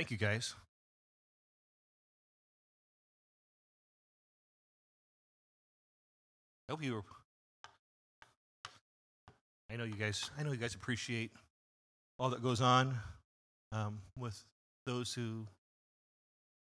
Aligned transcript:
Thank 0.00 0.10
you, 0.10 0.16
guys. 0.16 0.54
I 6.66 6.72
hope 6.72 6.82
you 6.82 6.94
were. 6.94 7.02
I 9.70 9.76
know 9.76 9.84
you 9.84 9.96
guys. 9.96 10.30
I 10.38 10.42
know 10.42 10.52
you 10.52 10.56
guys 10.56 10.74
appreciate 10.74 11.32
all 12.18 12.30
that 12.30 12.42
goes 12.42 12.62
on 12.62 12.96
um, 13.72 14.00
with 14.16 14.42
those 14.86 15.12
who 15.12 15.46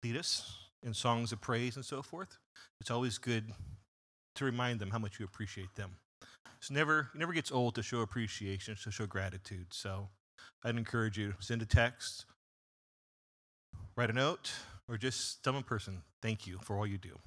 lead 0.05 0.17
us 0.17 0.57
in 0.85 0.95
songs 0.95 1.33
of 1.33 1.41
praise 1.41 1.75
and 1.75 1.85
so 1.85 2.03
forth. 2.03 2.39
It's 2.81 2.93
always 2.93 3.19
good 3.19 3.53
to 4.37 4.45
remind 4.45 4.79
them 4.79 4.93
how 4.93 5.01
much 5.01 5.19
you 5.19 5.25
appreciate 5.25 5.75
them. 5.75 5.97
It's 6.59 6.71
never 6.71 7.11
it 7.13 7.19
never 7.19 7.33
gets 7.33 7.51
old 7.51 7.75
to 7.75 7.83
show 7.83 7.99
appreciation, 7.99 8.77
to 8.85 8.93
show 8.93 9.07
gratitude. 9.07 9.67
So 9.73 10.09
I'd 10.65 10.77
encourage 10.77 11.19
you 11.19 11.33
to 11.33 11.43
send 11.43 11.63
a 11.63 11.67
text, 11.67 12.27
write 13.97 14.11
a 14.11 14.13
note, 14.13 14.53
or 14.89 14.97
just 14.97 15.43
tell 15.43 15.57
in 15.57 15.63
person, 15.63 16.03
thank 16.23 16.47
you 16.47 16.59
for 16.63 16.77
all 16.77 16.87
you 16.87 16.99
do. 16.99 17.19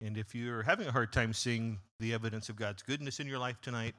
And 0.00 0.16
if 0.16 0.34
you're 0.34 0.62
having 0.62 0.86
a 0.86 0.92
hard 0.92 1.12
time 1.12 1.32
seeing 1.32 1.78
the 2.00 2.12
evidence 2.12 2.48
of 2.48 2.56
God's 2.56 2.82
goodness 2.82 3.18
in 3.18 3.26
your 3.26 3.38
life 3.38 3.60
tonight, 3.62 3.94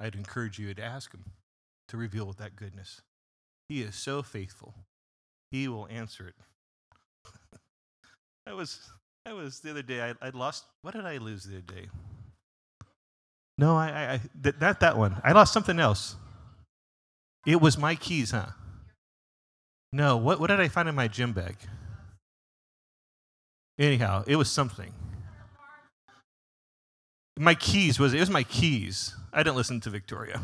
I'd 0.00 0.14
encourage 0.14 0.58
you 0.58 0.72
to 0.72 0.82
ask 0.82 1.12
Him 1.12 1.24
to 1.88 1.96
reveal 1.96 2.32
that 2.32 2.56
goodness. 2.56 3.02
He 3.68 3.82
is 3.82 3.94
so 3.94 4.22
faithful. 4.22 4.74
He 5.50 5.68
will 5.68 5.86
answer 5.90 6.28
it. 6.28 6.34
that 8.46 8.56
was 8.56 8.90
that 9.24 9.34
was 9.34 9.60
the 9.60 9.70
other 9.70 9.82
day. 9.82 10.02
I 10.02 10.14
I 10.26 10.30
lost. 10.30 10.64
What 10.82 10.94
did 10.94 11.04
I 11.04 11.18
lose 11.18 11.44
the 11.44 11.56
other 11.58 11.74
day? 11.74 11.88
No, 13.58 13.76
I, 13.76 13.88
I, 13.88 14.12
I 14.14 14.52
not 14.60 14.80
that 14.80 14.96
one. 14.96 15.20
I 15.24 15.32
lost 15.32 15.52
something 15.52 15.78
else. 15.78 16.16
It 17.46 17.60
was 17.60 17.78
my 17.78 17.94
keys, 17.94 18.32
huh? 18.32 18.48
No. 19.92 20.16
What 20.16 20.40
what 20.40 20.48
did 20.48 20.60
I 20.60 20.68
find 20.68 20.88
in 20.88 20.94
my 20.94 21.08
gym 21.08 21.32
bag? 21.32 21.56
Anyhow, 23.78 24.24
it 24.26 24.36
was 24.36 24.50
something. 24.50 24.92
My 27.38 27.54
keys 27.54 27.98
was 27.98 28.14
it 28.14 28.20
was 28.20 28.30
my 28.30 28.42
keys. 28.42 29.14
I 29.32 29.42
didn't 29.42 29.56
listen 29.56 29.80
to 29.80 29.90
Victoria. 29.90 30.40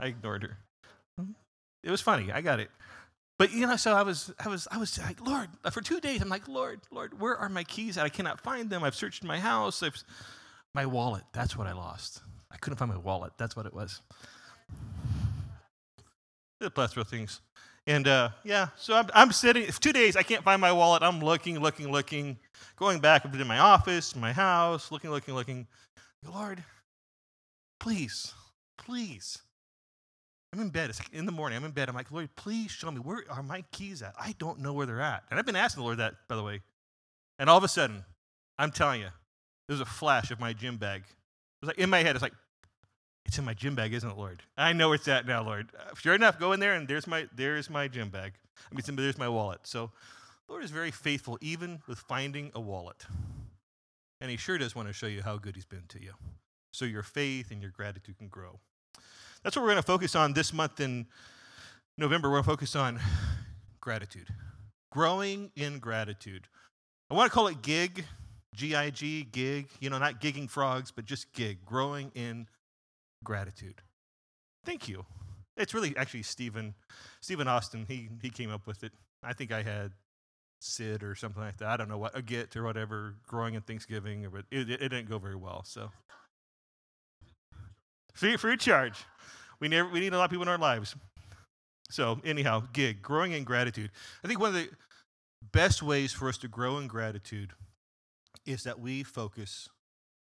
I 0.00 0.06
ignored 0.06 0.42
her. 0.42 0.58
It 1.82 1.90
was 1.90 2.00
funny. 2.00 2.32
I 2.32 2.40
got 2.40 2.58
it. 2.58 2.70
But 3.38 3.52
you 3.52 3.66
know, 3.66 3.76
so 3.76 3.92
I 3.94 4.02
was, 4.02 4.32
I 4.40 4.48
was, 4.48 4.66
I 4.70 4.78
was 4.78 4.98
like, 4.98 5.20
Lord, 5.24 5.48
for 5.70 5.82
two 5.82 6.00
days, 6.00 6.22
I'm 6.22 6.28
like, 6.28 6.48
Lord, 6.48 6.80
Lord, 6.90 7.20
where 7.20 7.36
are 7.36 7.48
my 7.48 7.64
keys? 7.64 7.98
I 7.98 8.08
cannot 8.08 8.40
find 8.40 8.70
them. 8.70 8.82
I've 8.82 8.94
searched 8.94 9.22
my 9.22 9.38
house. 9.38 9.82
I've, 9.82 10.02
my 10.74 10.86
wallet. 10.86 11.24
That's 11.32 11.56
what 11.56 11.66
I 11.66 11.72
lost. 11.72 12.22
I 12.50 12.56
couldn't 12.56 12.78
find 12.78 12.90
my 12.90 12.98
wallet. 12.98 13.32
That's 13.36 13.54
what 13.54 13.66
it 13.66 13.74
was. 13.74 14.00
The 16.60 16.70
plethora 16.70 17.02
of 17.02 17.08
things. 17.08 17.40
And 17.86 18.08
uh, 18.08 18.30
yeah, 18.42 18.68
so 18.76 18.96
I'm, 18.96 19.08
I'm 19.14 19.32
sitting, 19.32 19.66
two 19.80 19.92
days, 19.92 20.16
I 20.16 20.22
can't 20.22 20.42
find 20.42 20.60
my 20.60 20.72
wallet. 20.72 21.02
I'm 21.02 21.20
looking, 21.20 21.60
looking, 21.60 21.92
looking, 21.92 22.36
going 22.76 22.98
back 22.98 23.24
up 23.24 23.32
to 23.32 23.40
in 23.40 23.46
my 23.46 23.60
office, 23.60 24.16
my 24.16 24.32
house, 24.32 24.90
looking, 24.90 25.10
looking, 25.10 25.34
looking. 25.34 25.66
Lord, 26.26 26.64
please, 27.78 28.34
please. 28.76 29.38
I'm 30.52 30.60
in 30.60 30.70
bed. 30.70 30.90
It's 30.90 30.98
like 30.98 31.12
in 31.12 31.26
the 31.26 31.32
morning. 31.32 31.56
I'm 31.56 31.64
in 31.64 31.70
bed. 31.70 31.88
I'm 31.88 31.94
like, 31.94 32.10
Lord, 32.10 32.28
please 32.34 32.70
show 32.70 32.90
me 32.90 32.98
where 32.98 33.22
are 33.30 33.42
my 33.42 33.62
keys 33.70 34.02
at? 34.02 34.14
I 34.18 34.34
don't 34.38 34.60
know 34.60 34.72
where 34.72 34.86
they're 34.86 35.00
at. 35.00 35.22
And 35.30 35.38
I've 35.38 35.46
been 35.46 35.54
asking 35.56 35.82
the 35.82 35.84
Lord 35.84 35.98
that, 35.98 36.14
by 36.28 36.34
the 36.34 36.42
way. 36.42 36.62
And 37.38 37.48
all 37.48 37.58
of 37.58 37.64
a 37.64 37.68
sudden, 37.68 38.04
I'm 38.58 38.72
telling 38.72 39.02
you, 39.02 39.08
there's 39.68 39.80
a 39.80 39.84
flash 39.84 40.30
of 40.30 40.40
my 40.40 40.52
gym 40.52 40.76
bag. 40.76 41.02
It 41.02 41.06
was 41.60 41.68
like 41.68 41.78
in 41.78 41.90
my 41.90 42.02
head, 42.02 42.16
it's 42.16 42.22
like, 42.22 42.32
it's 43.26 43.38
in 43.38 43.44
my 43.44 43.54
gym 43.54 43.74
bag, 43.74 43.92
isn't 43.92 44.08
it, 44.08 44.16
Lord? 44.16 44.42
I 44.56 44.72
know 44.72 44.88
where 44.88 44.96
it's 44.96 45.08
at 45.08 45.26
now, 45.26 45.42
Lord. 45.42 45.70
Uh, 45.78 45.94
sure 45.94 46.14
enough, 46.14 46.38
go 46.38 46.52
in 46.52 46.60
there 46.60 46.74
and 46.74 46.86
there's 46.86 47.06
my 47.06 47.26
there's 47.34 47.68
my 47.68 47.88
gym 47.88 48.08
bag. 48.10 48.34
I 48.70 48.74
mean, 48.74 48.96
there's 48.96 49.18
my 49.18 49.28
wallet. 49.28 49.60
So, 49.64 49.90
Lord 50.48 50.64
is 50.64 50.70
very 50.70 50.90
faithful, 50.90 51.38
even 51.40 51.80
with 51.86 51.98
finding 51.98 52.50
a 52.54 52.60
wallet. 52.60 53.04
And 54.20 54.30
He 54.30 54.36
sure 54.36 54.58
does 54.58 54.74
want 54.74 54.88
to 54.88 54.94
show 54.94 55.06
you 55.06 55.22
how 55.22 55.36
good 55.38 55.54
He's 55.54 55.66
been 55.66 55.84
to 55.88 56.02
you, 56.02 56.12
so 56.72 56.84
your 56.84 57.02
faith 57.02 57.50
and 57.50 57.60
your 57.60 57.70
gratitude 57.70 58.18
can 58.18 58.28
grow. 58.28 58.60
That's 59.42 59.56
what 59.56 59.62
we're 59.62 59.70
going 59.70 59.82
to 59.82 59.86
focus 59.86 60.16
on 60.16 60.32
this 60.32 60.52
month 60.52 60.80
in 60.80 61.06
November. 61.98 62.28
We're 62.28 62.36
going 62.36 62.44
to 62.44 62.50
focus 62.50 62.76
on 62.76 63.00
gratitude, 63.80 64.28
growing 64.90 65.50
in 65.54 65.78
gratitude. 65.78 66.48
I 67.10 67.14
want 67.14 67.30
to 67.30 67.34
call 67.34 67.46
it 67.48 67.62
gig, 67.62 68.04
G 68.54 68.74
I 68.74 68.90
G, 68.90 69.22
gig. 69.24 69.68
You 69.80 69.90
know, 69.90 69.98
not 69.98 70.20
gigging 70.20 70.48
frogs, 70.48 70.90
but 70.90 71.04
just 71.04 71.32
gig, 71.32 71.64
growing 71.64 72.10
in 72.14 72.48
gratitude. 73.26 73.82
Thank 74.64 74.88
you. 74.88 75.04
It's 75.56 75.74
really 75.74 75.94
actually 75.96 76.22
Stephen, 76.22 76.74
Stephen 77.20 77.48
Austin. 77.48 77.84
He 77.86 78.08
he 78.22 78.30
came 78.30 78.50
up 78.50 78.66
with 78.66 78.84
it. 78.84 78.92
I 79.22 79.32
think 79.32 79.52
I 79.52 79.62
had 79.62 79.92
Sid 80.60 81.02
or 81.02 81.14
something 81.14 81.42
like 81.42 81.58
that. 81.58 81.68
I 81.68 81.76
don't 81.76 81.88
know 81.88 81.98
what 81.98 82.16
a 82.16 82.22
Git 82.22 82.56
or 82.56 82.62
whatever. 82.62 83.14
Growing 83.26 83.54
in 83.54 83.62
Thanksgiving, 83.62 84.26
but 84.32 84.44
it, 84.50 84.70
it, 84.70 84.82
it 84.82 84.88
didn't 84.88 85.08
go 85.08 85.18
very 85.18 85.36
well. 85.36 85.62
So 85.64 85.90
free 88.14 88.36
free 88.36 88.56
charge. 88.56 89.04
We 89.60 89.68
never 89.68 89.88
we 89.90 90.00
need 90.00 90.12
a 90.12 90.18
lot 90.18 90.24
of 90.24 90.30
people 90.30 90.44
in 90.44 90.48
our 90.48 90.58
lives. 90.58 90.94
So 91.90 92.20
anyhow, 92.24 92.64
gig 92.72 93.02
growing 93.02 93.32
in 93.32 93.44
gratitude. 93.44 93.90
I 94.24 94.28
think 94.28 94.40
one 94.40 94.54
of 94.54 94.54
the 94.54 94.70
best 95.52 95.82
ways 95.82 96.12
for 96.12 96.28
us 96.28 96.38
to 96.38 96.48
grow 96.48 96.78
in 96.78 96.86
gratitude 96.86 97.52
is 98.44 98.62
that 98.64 98.80
we 98.80 99.02
focus 99.02 99.68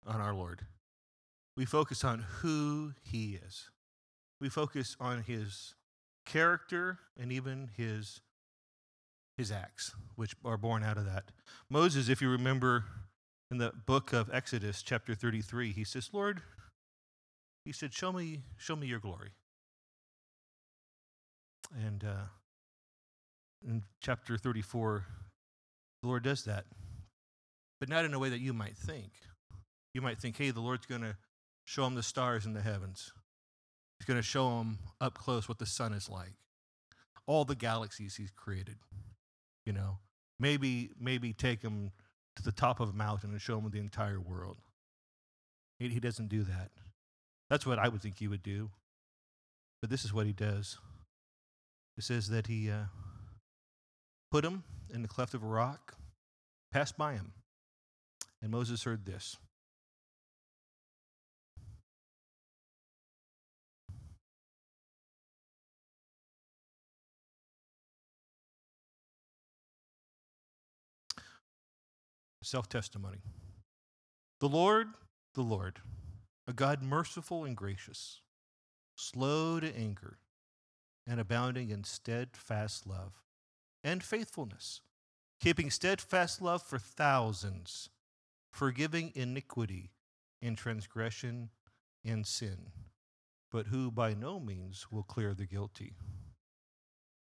on 0.07 0.21
our 0.21 0.35
Lord. 0.35 0.67
We 1.57 1.65
focus 1.65 2.05
on 2.05 2.25
who 2.41 2.93
He 3.03 3.39
is. 3.47 3.71
We 4.41 4.49
focus 4.49 4.97
on 4.99 5.23
His 5.23 5.75
character 6.25 6.99
and 7.19 7.33
even 7.33 7.71
His, 7.77 8.21
his 9.37 9.53
acts, 9.53 9.93
which 10.17 10.35
are 10.45 10.57
born 10.57 10.83
out 10.83 10.99
of 10.99 11.07
that. 11.07 11.25
Moses, 11.71 12.09
if 12.09 12.21
you 12.21 12.29
remember 12.29 12.85
in 13.51 13.59
the 13.59 13.73
book 13.87 14.13
of 14.13 14.31
Exodus, 14.33 14.83
chapter 14.83 15.15
33, 15.15 15.73
he 15.73 15.85
says, 15.85 16.11
Lord, 16.13 16.43
he 17.65 17.73
said, 17.73 17.93
Show 17.93 18.13
me, 18.13 18.43
show 18.57 18.77
me 18.77 18.87
your 18.87 18.99
glory. 18.99 19.33
And 21.75 22.05
uh, 22.05 22.27
in 23.67 23.83
chapter 24.01 24.37
34, 24.37 25.05
the 26.03 26.09
Lord 26.09 26.23
does 26.25 26.45
that, 26.45 26.65
but 27.81 27.89
not 27.89 28.05
in 28.05 28.15
a 28.15 28.19
way 28.19 28.29
that 28.29 28.41
you 28.41 28.53
might 28.53 28.77
think. 28.77 29.13
You 29.95 30.01
might 30.01 30.19
think, 30.19 30.37
hey, 30.37 30.51
the 30.51 30.61
Lord's 30.61 30.87
going 30.87 31.03
to 31.03 31.17
show 31.73 31.87
him 31.87 31.95
the 31.95 32.03
stars 32.03 32.45
in 32.45 32.53
the 32.53 32.61
heavens. 32.61 33.13
He's 33.99 34.05
going 34.05 34.19
to 34.19 34.23
show 34.23 34.59
him 34.59 34.79
up 35.01 35.15
close 35.15 35.49
what 35.49 35.59
the 35.59 35.65
sun 35.65 35.95
is 35.95 36.11
like, 36.11 36.35
all 37.27 37.47
the 37.47 37.55
galaxies 37.55 38.17
he's 38.17 38.31
created. 38.31 38.77
You 39.65 39.73
know, 39.73 39.99
maybe 40.39 40.91
maybe 41.01 41.33
take 41.33 41.63
him 41.63 41.93
to 42.37 42.43
the 42.43 42.53
top 42.53 42.79
of 42.81 42.91
a 42.91 42.93
mountain 42.93 43.31
and 43.31 43.41
show 43.41 43.59
him 43.59 43.71
the 43.71 43.79
entire 43.79 44.21
world. 44.21 44.59
He, 45.79 45.89
he 45.89 46.01
doesn't 46.01 46.29
do 46.29 46.43
that. 46.45 46.73
That's 47.49 47.65
what 47.65 47.79
I 47.79 47.89
would 47.89 48.03
think 48.03 48.19
he 48.19 48.29
would 48.29 48.43
do. 48.43 48.71
But 49.81 49.89
this 49.89 50.05
is 50.05 50.13
what 50.13 50.27
he 50.27 50.33
does. 50.33 50.79
It 51.97 52.05
says 52.05 52.29
that 52.29 52.49
he 52.49 52.71
uh, 52.71 52.85
put 54.31 54.45
him 54.45 54.65
in 54.93 55.01
the 55.01 55.09
cleft 55.09 55.33
of 55.33 55.43
a 55.43 55.47
rock, 55.47 55.95
passed 56.71 56.99
by 56.99 57.15
him, 57.15 57.33
and 58.43 58.51
Moses 58.51 58.85
heard 58.85 59.07
this. 59.07 59.39
Self 72.53 72.69
testimony. 72.69 73.23
The 74.41 74.49
Lord, 74.49 74.89
the 75.35 75.41
Lord, 75.41 75.79
a 76.47 76.53
God 76.53 76.83
merciful 76.83 77.47
and 77.47 77.57
gracious, 77.57 78.21
slow 78.95 79.59
to 79.59 79.75
anger, 79.75 80.19
and 81.07 81.19
abounding 81.19 81.71
in 81.71 81.83
steadfast 81.83 82.87
love 82.87 83.23
and 83.83 84.03
faithfulness, 84.03 84.83
keeping 85.41 85.71
steadfast 85.71 86.43
love 86.43 86.63
for 86.63 86.79
thousands, 86.79 87.89
forgiving 88.53 89.13
iniquity 89.15 89.93
and 90.43 90.59
transgression 90.59 91.49
and 92.05 92.27
sin, 92.27 92.67
but 93.51 93.69
who 93.69 93.91
by 93.91 94.13
no 94.13 94.39
means 94.39 94.93
will 94.93 95.05
clear 95.05 95.33
the 95.33 95.47
guilty. 95.47 95.95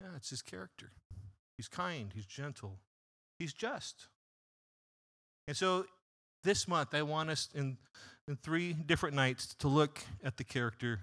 Yeah, 0.00 0.16
it's 0.16 0.30
his 0.30 0.40
character. 0.40 0.92
He's 1.58 1.68
kind, 1.68 2.12
he's 2.14 2.24
gentle, 2.24 2.78
he's 3.38 3.52
just. 3.52 4.08
And 5.48 5.56
so 5.56 5.86
this 6.44 6.68
month, 6.68 6.94
I 6.94 7.02
want 7.02 7.30
us 7.30 7.48
in, 7.52 7.78
in 8.28 8.36
three 8.36 8.72
different 8.72 9.16
nights 9.16 9.56
to 9.58 9.66
look 9.66 10.04
at 10.22 10.36
the 10.36 10.44
character, 10.44 11.00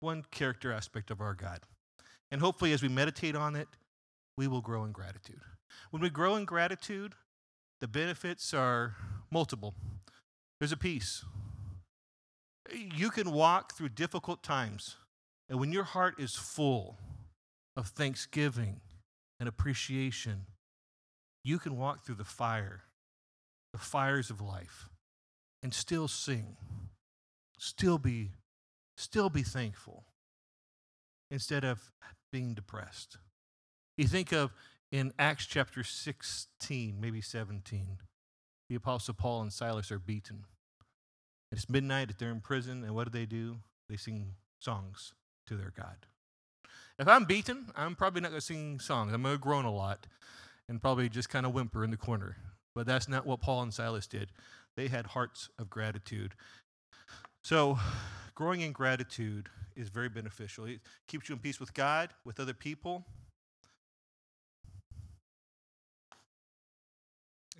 one 0.00 0.24
character 0.30 0.72
aspect 0.72 1.10
of 1.10 1.20
our 1.20 1.34
God. 1.34 1.60
And 2.30 2.40
hopefully, 2.40 2.72
as 2.72 2.82
we 2.82 2.88
meditate 2.88 3.36
on 3.36 3.54
it, 3.54 3.68
we 4.38 4.48
will 4.48 4.62
grow 4.62 4.84
in 4.84 4.92
gratitude. 4.92 5.40
When 5.90 6.00
we 6.00 6.08
grow 6.08 6.36
in 6.36 6.46
gratitude, 6.46 7.12
the 7.82 7.88
benefits 7.88 8.54
are 8.54 8.96
multiple. 9.30 9.74
There's 10.58 10.72
a 10.72 10.78
peace. 10.78 11.24
You 12.72 13.10
can 13.10 13.32
walk 13.32 13.74
through 13.74 13.90
difficult 13.90 14.42
times, 14.42 14.96
and 15.50 15.60
when 15.60 15.72
your 15.72 15.84
heart 15.84 16.14
is 16.18 16.34
full, 16.34 16.96
of 17.76 17.88
thanksgiving 17.88 18.80
and 19.40 19.48
appreciation, 19.48 20.46
you 21.44 21.58
can 21.58 21.76
walk 21.76 22.04
through 22.04 22.16
the 22.16 22.24
fire, 22.24 22.82
fires 23.92 24.30
of 24.30 24.40
life, 24.40 24.88
and 25.62 25.74
still 25.74 26.08
sing, 26.08 26.56
still 27.58 27.98
be, 27.98 28.30
still 28.96 29.28
be 29.28 29.42
thankful 29.42 30.04
instead 31.30 31.62
of 31.62 31.92
being 32.32 32.54
depressed. 32.54 33.18
You 33.98 34.06
think 34.06 34.32
of 34.32 34.50
in 34.90 35.12
Acts 35.18 35.44
chapter 35.44 35.84
16, 35.84 36.96
maybe 36.98 37.20
17, 37.20 37.98
the 38.70 38.74
Apostle 38.74 39.12
Paul 39.12 39.42
and 39.42 39.52
Silas 39.52 39.92
are 39.92 39.98
beaten. 39.98 40.46
It's 41.52 41.68
midnight, 41.68 42.12
they're 42.18 42.30
in 42.30 42.40
prison, 42.40 42.84
and 42.84 42.94
what 42.94 43.12
do 43.12 43.18
they 43.18 43.26
do? 43.26 43.58
They 43.90 43.96
sing 43.96 44.36
songs 44.58 45.12
to 45.48 45.54
their 45.54 45.70
God. 45.76 46.06
If 46.98 47.06
I'm 47.06 47.26
beaten, 47.26 47.66
I'm 47.76 47.94
probably 47.94 48.22
not 48.22 48.30
going 48.30 48.40
to 48.40 48.46
sing 48.46 48.80
songs. 48.80 49.12
I'm 49.12 49.22
going 49.22 49.34
to 49.34 49.38
groan 49.38 49.66
a 49.66 49.70
lot 49.70 50.06
and 50.66 50.80
probably 50.80 51.10
just 51.10 51.28
kind 51.28 51.44
of 51.44 51.52
whimper 51.52 51.84
in 51.84 51.90
the 51.90 51.98
corner. 51.98 52.38
But 52.74 52.86
that's 52.86 53.08
not 53.08 53.26
what 53.26 53.40
Paul 53.40 53.62
and 53.62 53.74
Silas 53.74 54.06
did. 54.06 54.30
They 54.76 54.88
had 54.88 55.06
hearts 55.06 55.50
of 55.58 55.68
gratitude. 55.68 56.34
So, 57.42 57.78
growing 58.34 58.62
in 58.62 58.72
gratitude 58.72 59.48
is 59.76 59.88
very 59.88 60.08
beneficial. 60.08 60.64
It 60.64 60.80
keeps 61.06 61.28
you 61.28 61.34
in 61.34 61.38
peace 61.40 61.60
with 61.60 61.74
God, 61.74 62.10
with 62.24 62.40
other 62.40 62.54
people. 62.54 63.04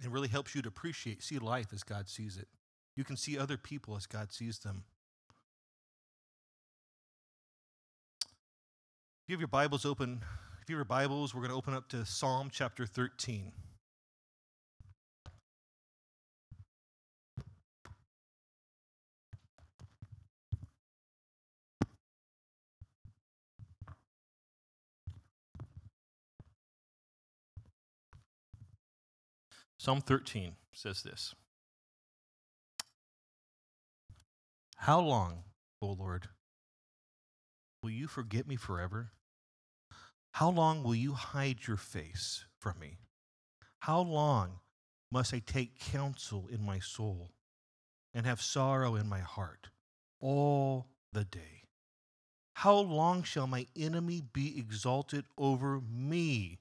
It 0.03 0.11
really 0.11 0.29
helps 0.29 0.55
you 0.55 0.63
to 0.63 0.69
appreciate, 0.69 1.23
see 1.23 1.39
life 1.39 1.69
as 1.73 1.83
God 1.83 2.09
sees 2.09 2.37
it. 2.37 2.49
You 2.97 3.05
can 3.05 3.17
see 3.17 3.39
other 3.39 3.57
people 3.57 3.97
as 3.97 4.07
God 4.07 4.33
sees 4.33 4.59
them. 4.59 4.85
If 9.25 9.29
you 9.29 9.35
have 9.35 9.41
your 9.41 9.49
Bibles 9.49 9.85
open, 9.87 10.23
if 10.61 10.69
you 10.69 10.75
have 10.75 10.79
your 10.79 10.85
Bibles, 10.85 11.35
we're 11.35 11.43
going 11.43 11.51
to 11.51 11.57
open 11.57 11.75
up 11.75 11.89
to 11.91 12.05
Psalm 12.05 12.49
chapter 12.53 12.87
13. 12.87 13.53
Psalm 29.83 30.01
13 30.01 30.55
says 30.73 31.03
this 31.03 31.35
How 34.77 35.01
long, 35.01 35.43
O 35.81 35.89
Lord, 35.89 36.29
will 37.83 37.91
you 37.91 38.07
forget 38.07 38.47
me 38.47 38.55
forever? 38.55 39.11
How 40.35 40.51
long 40.51 40.85
will 40.85 40.95
you 40.95 41.15
hide 41.15 41.67
your 41.67 41.77
face 41.77 42.45
from 42.61 42.79
me? 42.79 42.99
How 43.81 44.01
long 44.03 44.61
must 45.11 45.35
I 45.35 45.41
take 45.45 45.81
counsel 45.81 46.47
in 46.49 46.65
my 46.65 46.79
soul 46.79 47.33
and 48.15 48.25
have 48.25 48.41
sorrow 48.41 48.95
in 48.95 49.09
my 49.09 49.19
heart 49.19 49.71
all 50.21 50.87
the 51.13 51.25
day? 51.25 51.65
How 52.55 52.77
long 52.77 53.25
shall 53.25 53.49
my 53.49 53.67
enemy 53.77 54.23
be 54.33 54.57
exalted 54.57 55.25
over 55.37 55.81
me? 55.81 56.61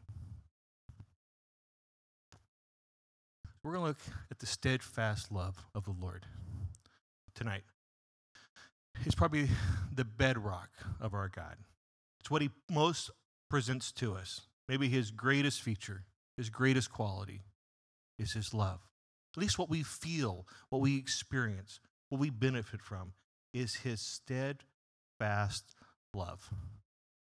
We're 3.63 3.73
going 3.73 3.83
to 3.83 3.87
look 3.89 4.17
at 4.31 4.39
the 4.39 4.47
steadfast 4.47 5.31
love 5.31 5.65
of 5.75 5.85
the 5.85 5.93
Lord 5.99 6.25
tonight. 7.35 7.63
It's 9.05 9.13
probably 9.13 9.49
the 9.93 10.03
bedrock 10.03 10.69
of 10.99 11.13
our 11.13 11.29
God. 11.29 11.57
It's 12.19 12.31
what 12.31 12.41
he 12.41 12.49
most 12.69 13.11
presents 13.49 13.91
to 13.93 14.15
us. 14.15 14.41
Maybe 14.67 14.89
his 14.89 15.11
greatest 15.11 15.61
feature, 15.61 16.03
his 16.37 16.49
greatest 16.49 16.91
quality 16.91 17.41
is 18.17 18.33
his 18.33 18.53
love. 18.53 18.79
At 19.35 19.41
least 19.41 19.59
what 19.59 19.69
we 19.69 19.83
feel, 19.83 20.47
what 20.69 20.81
we 20.81 20.97
experience, 20.97 21.79
what 22.09 22.19
we 22.19 22.29
benefit 22.29 22.81
from 22.81 23.13
is 23.53 23.75
his 23.75 24.01
steadfast 24.01 25.75
love. 26.15 26.49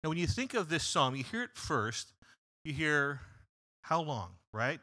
Now, 0.04 0.10
when 0.10 0.18
you 0.18 0.28
think 0.28 0.54
of 0.54 0.70
this 0.70 0.84
psalm, 0.84 1.16
you 1.16 1.24
hear 1.24 1.44
it 1.44 1.56
first, 1.56 2.14
you 2.64 2.74
hear 2.74 3.22
how 3.84 4.02
long, 4.02 4.32
right? 4.54 4.80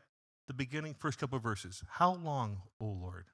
The 0.50 0.54
beginning, 0.54 0.96
first 0.98 1.20
couple 1.20 1.36
of 1.36 1.44
verses. 1.44 1.84
How 1.90 2.12
long, 2.12 2.62
O 2.80 2.86
Lord? 2.86 3.26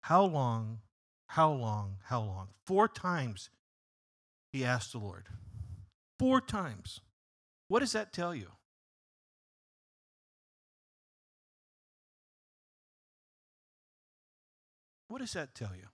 How 0.00 0.24
long, 0.24 0.78
how 1.26 1.52
long, 1.52 1.96
how 2.04 2.22
long? 2.22 2.48
Four 2.64 2.88
times 2.88 3.50
he 4.50 4.64
asked 4.64 4.92
the 4.92 4.98
Lord. 4.98 5.26
Four 6.18 6.40
times. 6.40 7.00
What 7.68 7.80
does 7.80 7.92
that 7.92 8.14
tell 8.14 8.34
you? 8.34 8.46
What 15.08 15.18
does 15.18 15.34
that 15.34 15.54
tell 15.54 15.72
you? 15.76 15.88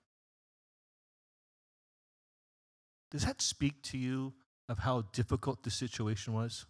Does 3.11 3.25
that 3.25 3.43
speak 3.43 3.82
to 3.82 3.99
you 3.99 4.35
of 4.69 4.79
how 4.79 5.06
difficult 5.12 5.64
the 5.64 5.70
situation 5.73 6.32
was? 6.32 6.64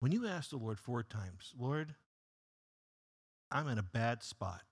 When 0.00 0.12
you 0.12 0.26
ask 0.26 0.50
the 0.50 0.56
Lord 0.56 0.78
four 0.78 1.02
times, 1.02 1.52
Lord, 1.58 1.94
I'm 3.50 3.68
in 3.68 3.78
a 3.78 3.82
bad 3.82 4.22
spot 4.22 4.62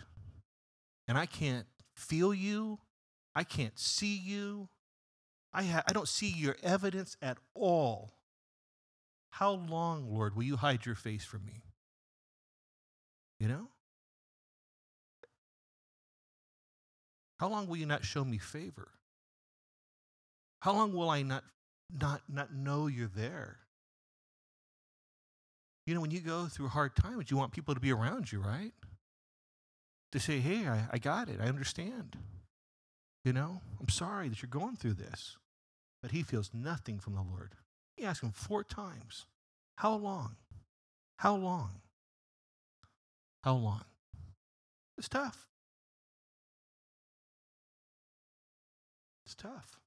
and 1.09 1.17
I 1.17 1.27
can't 1.27 1.67
feel 1.95 2.35
you, 2.35 2.81
I 3.35 3.45
can't 3.45 3.79
see 3.79 4.17
you, 4.17 4.69
I, 5.53 5.63
ha- 5.65 5.85
I 5.89 5.93
don't 5.93 6.09
see 6.09 6.29
your 6.29 6.57
evidence 6.63 7.17
at 7.23 7.39
all. 7.55 8.13
How 9.31 9.53
long, 9.53 10.13
Lord, 10.13 10.37
will 10.37 10.43
you 10.43 10.57
hide 10.57 10.87
your 10.87 10.95
face 10.95 11.25
from 11.25 11.45
me? 11.45 11.63
You 13.41 13.49
know? 13.49 13.69
How 17.39 17.49
long 17.49 17.67
will 17.67 17.77
you 17.77 17.87
not 17.87 18.05
show 18.05 18.25
me 18.25 18.39
favor? 18.39 18.89
How 20.61 20.73
long 20.73 20.93
will 20.93 21.11
I 21.11 21.23
not, 21.23 21.45
not, 21.93 22.23
not 22.29 22.55
know 22.55 22.87
you're 22.87 23.09
there? 23.09 23.59
You 25.87 25.95
know, 25.95 26.01
when 26.01 26.11
you 26.11 26.21
go 26.21 26.47
through 26.47 26.69
hard 26.69 26.97
times, 26.97 27.31
you 27.31 27.37
want 27.37 27.53
people 27.53 27.75
to 27.75 27.81
be 27.81 27.93
around 27.93 28.33
you, 28.33 28.41
right? 28.41 28.73
To 30.13 30.21
say, 30.21 30.39
hey, 30.39 30.67
I, 30.67 30.87
I 30.93 30.99
got 30.99 31.29
it. 31.29 31.41
I 31.43 31.47
understand. 31.47 32.17
You 33.25 33.33
know, 33.33 33.61
I'm 33.81 33.89
sorry 33.89 34.29
that 34.29 34.43
you're 34.43 34.49
going 34.49 34.77
through 34.77 34.95
this. 34.95 35.37
But 36.03 36.13
he 36.13 36.23
feels 36.23 36.51
nothing 36.53 36.99
from 36.99 37.15
the 37.15 37.23
Lord. 37.23 37.53
He 37.97 38.05
asked 38.05 38.23
him 38.23 38.33
four 38.33 38.63
times, 38.65 39.27
How 39.77 39.95
long? 39.95 40.37
How 41.17 41.37
long? 41.37 41.81
How 43.43 43.55
long? 43.55 43.85
It's 44.99 45.09
tough. 45.09 45.47
It's 49.25 49.35
tough. 49.35 49.81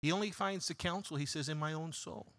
He 0.00 0.10
only 0.10 0.30
finds 0.32 0.66
the 0.66 0.74
counsel, 0.74 1.16
he 1.16 1.26
says, 1.26 1.48
in 1.48 1.58
my 1.58 1.72
own 1.72 1.92
soul. 1.92 2.31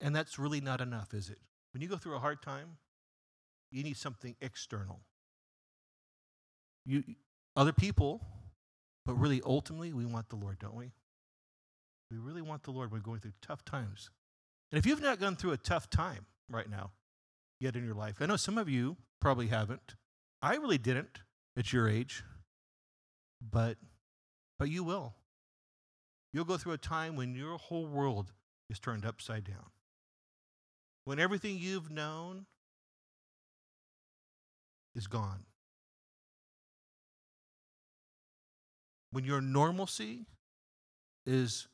And 0.00 0.14
that's 0.16 0.38
really 0.38 0.60
not 0.60 0.80
enough, 0.80 1.12
is 1.12 1.28
it? 1.28 1.38
When 1.72 1.82
you 1.82 1.88
go 1.88 1.96
through 1.96 2.16
a 2.16 2.20
hard 2.20 2.42
time, 2.42 2.78
you 3.70 3.82
need 3.82 3.96
something 3.96 4.34
external. 4.40 5.00
You, 6.86 7.04
other 7.54 7.72
people, 7.72 8.22
but 9.04 9.14
really 9.14 9.42
ultimately, 9.44 9.92
we 9.92 10.06
want 10.06 10.28
the 10.28 10.36
Lord, 10.36 10.58
don't 10.58 10.74
we? 10.74 10.92
We 12.10 12.18
really 12.18 12.42
want 12.42 12.64
the 12.64 12.70
Lord 12.70 12.90
when 12.90 13.00
we're 13.00 13.04
going 13.04 13.20
through 13.20 13.34
tough 13.42 13.64
times. 13.64 14.10
And 14.72 14.78
if 14.78 14.86
you've 14.86 15.02
not 15.02 15.20
gone 15.20 15.36
through 15.36 15.52
a 15.52 15.56
tough 15.56 15.90
time 15.90 16.26
right 16.48 16.68
now 16.68 16.90
yet 17.60 17.76
in 17.76 17.84
your 17.84 17.94
life, 17.94 18.16
I 18.20 18.26
know 18.26 18.36
some 18.36 18.58
of 18.58 18.68
you 18.68 18.96
probably 19.20 19.48
haven't. 19.48 19.94
I 20.42 20.56
really 20.56 20.78
didn't 20.78 21.20
at 21.56 21.72
your 21.72 21.88
age, 21.88 22.24
but 23.40 23.76
but 24.58 24.68
you 24.68 24.84
will. 24.84 25.14
You'll 26.32 26.44
go 26.44 26.56
through 26.56 26.72
a 26.72 26.78
time 26.78 27.16
when 27.16 27.34
your 27.34 27.58
whole 27.58 27.86
world 27.86 28.32
is 28.68 28.78
turned 28.78 29.04
upside 29.04 29.44
down 29.44 29.70
when 31.04 31.18
everything 31.18 31.58
you've 31.58 31.90
known 31.90 32.46
is 34.94 35.06
gone. 35.06 35.44
When 39.12 39.24
your 39.24 39.40
normalcy 39.40 40.26
is 41.26 41.68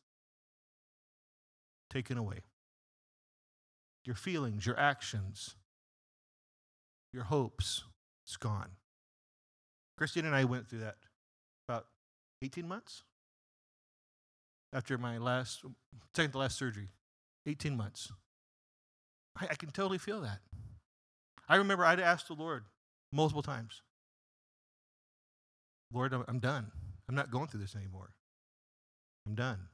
taken 1.90 2.18
away. 2.18 2.40
Your 4.04 4.16
feelings, 4.16 4.66
your 4.66 4.78
actions, 4.78 5.56
your 7.12 7.24
hopes, 7.24 7.84
it's 8.24 8.36
gone. 8.36 8.70
Christine 9.96 10.26
and 10.26 10.34
I 10.34 10.44
went 10.44 10.68
through 10.68 10.80
that 10.80 10.96
about 11.68 11.86
18 12.42 12.68
months 12.68 13.02
after 14.72 14.98
my 14.98 15.18
last, 15.18 15.64
second 16.14 16.32
to 16.32 16.38
last 16.38 16.58
surgery. 16.58 16.90
18 17.46 17.76
months. 17.76 18.12
I, 19.40 19.48
I 19.50 19.54
can 19.54 19.70
totally 19.70 19.98
feel 19.98 20.20
that. 20.22 20.38
I 21.48 21.56
remember 21.56 21.84
I'd 21.84 22.00
asked 22.00 22.28
the 22.28 22.34
Lord 22.34 22.64
multiple 23.12 23.42
times, 23.42 23.82
Lord, 25.92 26.12
I'm, 26.12 26.40
done. 26.40 26.72
I'm 27.08 27.14
not 27.14 27.30
going 27.30 27.46
through 27.46 27.60
this 27.60 27.76
anymore. 27.76 28.10
I'm 29.26 29.34
done. 29.34 29.68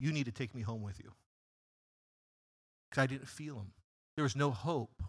You 0.00 0.12
need 0.12 0.26
to 0.26 0.32
take 0.32 0.54
me 0.54 0.62
home 0.62 0.82
with 0.82 0.98
you. 0.98 1.12
Because 2.90 3.02
I 3.02 3.06
didn't 3.06 3.28
feel 3.28 3.56
him. 3.56 3.72
There 4.16 4.24
was 4.24 4.36
no 4.36 4.50
hope. 4.50 5.02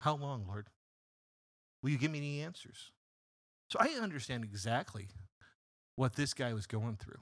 How 0.00 0.14
long, 0.14 0.44
Lord? 0.46 0.68
Will 1.82 1.90
you 1.90 1.98
give 1.98 2.10
me 2.10 2.18
any 2.18 2.40
answers? 2.42 2.92
So 3.70 3.78
I 3.80 4.00
understand 4.00 4.44
exactly 4.44 5.08
what 5.96 6.14
this 6.14 6.32
guy 6.32 6.52
was 6.52 6.66
going 6.66 6.96
through. 6.96 7.20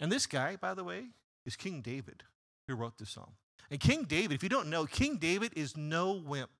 And 0.00 0.10
this 0.10 0.26
guy, 0.26 0.56
by 0.56 0.74
the 0.74 0.84
way, 0.84 1.06
is 1.46 1.54
King 1.54 1.82
David 1.82 2.24
who 2.68 2.74
wrote 2.74 2.98
this 2.98 3.10
psalm. 3.10 3.32
And 3.70 3.80
King 3.80 4.04
David, 4.04 4.34
if 4.34 4.42
you 4.42 4.48
don't 4.48 4.68
know, 4.68 4.86
King 4.86 5.16
David 5.16 5.52
is 5.56 5.76
no 5.76 6.12
wimp. 6.12 6.50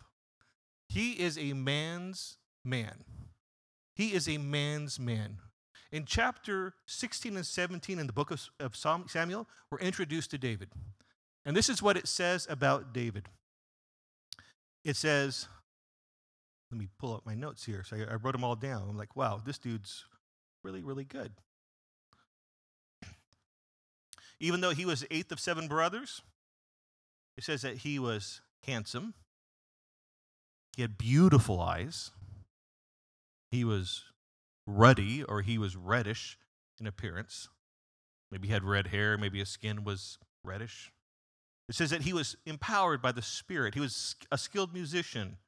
He 0.88 1.12
is 1.12 1.38
a 1.38 1.52
man's 1.52 2.38
man. 2.64 3.04
He 3.94 4.12
is 4.14 4.28
a 4.28 4.38
man's 4.38 4.98
man. 4.98 5.38
In 5.92 6.04
chapter 6.04 6.74
16 6.86 7.36
and 7.36 7.46
17 7.46 7.98
in 7.98 8.06
the 8.06 8.12
book 8.12 8.30
of, 8.30 8.42
of 8.58 8.74
Samuel, 8.76 9.46
we're 9.70 9.78
introduced 9.78 10.30
to 10.32 10.38
David. 10.38 10.68
And 11.44 11.56
this 11.56 11.68
is 11.68 11.82
what 11.82 11.96
it 11.96 12.08
says 12.08 12.46
about 12.50 12.92
David. 12.92 13.28
It 14.84 14.96
says, 14.96 15.46
let 16.70 16.78
me 16.80 16.88
pull 16.98 17.14
up 17.14 17.24
my 17.24 17.34
notes 17.34 17.64
here. 17.64 17.84
So 17.86 17.96
I, 17.96 18.12
I 18.12 18.14
wrote 18.16 18.32
them 18.32 18.44
all 18.44 18.56
down. 18.56 18.86
I'm 18.88 18.96
like, 18.96 19.14
wow, 19.14 19.40
this 19.44 19.58
dude's 19.58 20.04
really, 20.64 20.82
really 20.82 21.04
good. 21.04 21.32
Even 24.44 24.60
though 24.60 24.74
he 24.74 24.84
was 24.84 25.06
eighth 25.10 25.32
of 25.32 25.40
seven 25.40 25.68
brothers, 25.68 26.20
it 27.38 27.44
says 27.44 27.62
that 27.62 27.78
he 27.78 27.98
was 27.98 28.42
handsome, 28.66 29.14
he 30.76 30.82
had 30.82 30.98
beautiful 30.98 31.62
eyes, 31.62 32.10
he 33.50 33.64
was 33.64 34.04
ruddy 34.66 35.22
or 35.22 35.40
he 35.40 35.56
was 35.56 35.76
reddish 35.76 36.36
in 36.78 36.86
appearance. 36.86 37.48
Maybe 38.30 38.48
he 38.48 38.52
had 38.52 38.64
red 38.64 38.88
hair, 38.88 39.16
maybe 39.16 39.38
his 39.38 39.48
skin 39.48 39.82
was 39.82 40.18
reddish. 40.44 40.92
It 41.66 41.74
says 41.74 41.88
that 41.88 42.02
he 42.02 42.12
was 42.12 42.36
empowered 42.44 43.00
by 43.00 43.12
the 43.12 43.22
Spirit. 43.22 43.72
He 43.72 43.80
was 43.80 44.14
a 44.30 44.36
skilled 44.36 44.74
musician. 44.74 45.38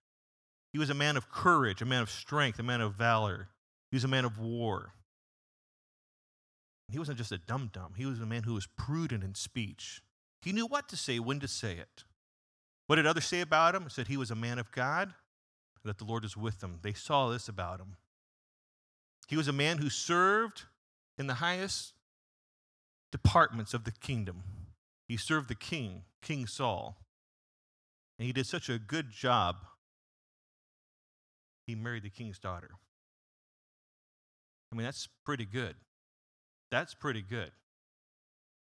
He 0.73 0.79
was 0.79 0.89
a 0.89 0.95
man 0.95 1.19
of 1.19 1.31
courage, 1.31 1.83
a 1.83 1.85
man 1.85 2.01
of 2.01 2.09
strength, 2.09 2.59
a 2.59 2.63
man 2.63 2.81
of 2.81 2.95
valor. 2.95 3.49
He 3.91 3.97
was 3.97 4.05
a 4.05 4.09
man 4.09 4.25
of 4.25 4.39
war. 4.39 4.95
He 6.89 6.99
wasn't 6.99 7.19
just 7.19 7.33
a 7.33 7.39
dum 7.39 7.71
dum, 7.73 7.95
he 7.97 8.07
was 8.07 8.21
a 8.21 8.27
man 8.27 8.45
who 8.45 8.55
was 8.55 8.67
prudent 8.67 9.25
in 9.25 9.35
speech. 9.35 10.03
He 10.43 10.53
knew 10.53 10.67
what 10.67 10.89
to 10.91 10.97
say, 10.97 11.19
when 11.19 11.41
to 11.41 11.49
say 11.49 11.73
it. 11.73 12.05
What 12.87 12.97
did 12.97 13.07
others 13.07 13.27
say 13.27 13.41
about 13.41 13.75
him? 13.75 13.85
It 13.85 13.93
said 13.93 14.07
he 14.07 14.17
was 14.17 14.31
a 14.31 14.37
man 14.37 14.59
of 14.59 14.71
God, 14.71 15.15
that 15.85 15.99
the 15.99 16.05
Lord 16.05 16.23
was 16.23 16.37
with 16.37 16.63
him. 16.63 16.79
They 16.83 16.93
saw 16.93 17.29
this 17.29 17.49
about 17.49 17.81
him. 17.81 17.97
He 19.29 19.37
was 19.37 19.49
a 19.49 19.53
man 19.53 19.79
who 19.79 19.91
served 19.91 20.63
in 21.19 21.27
the 21.27 21.35
highest 21.35 21.95
departments 23.11 23.75
of 23.75 23.85
the 23.85 23.91
kingdom. 23.91 24.43
He 25.09 25.17
served 25.17 25.49
the 25.49 25.55
king, 25.55 26.03
King 26.23 26.47
Saul. 26.47 26.97
And 28.19 28.27
he 28.27 28.33
did 28.33 28.47
such 28.47 28.69
a 28.69 28.79
good 28.79 29.11
job, 29.11 29.57
he 31.67 31.75
married 31.75 32.05
the 32.05 32.11
king's 32.11 32.39
daughter. 32.39 32.71
I 34.73 34.77
mean, 34.77 34.85
that's 34.85 35.09
pretty 35.25 35.45
good. 35.45 35.75
That's 36.71 36.95
pretty 36.95 37.23
good. 37.23 37.53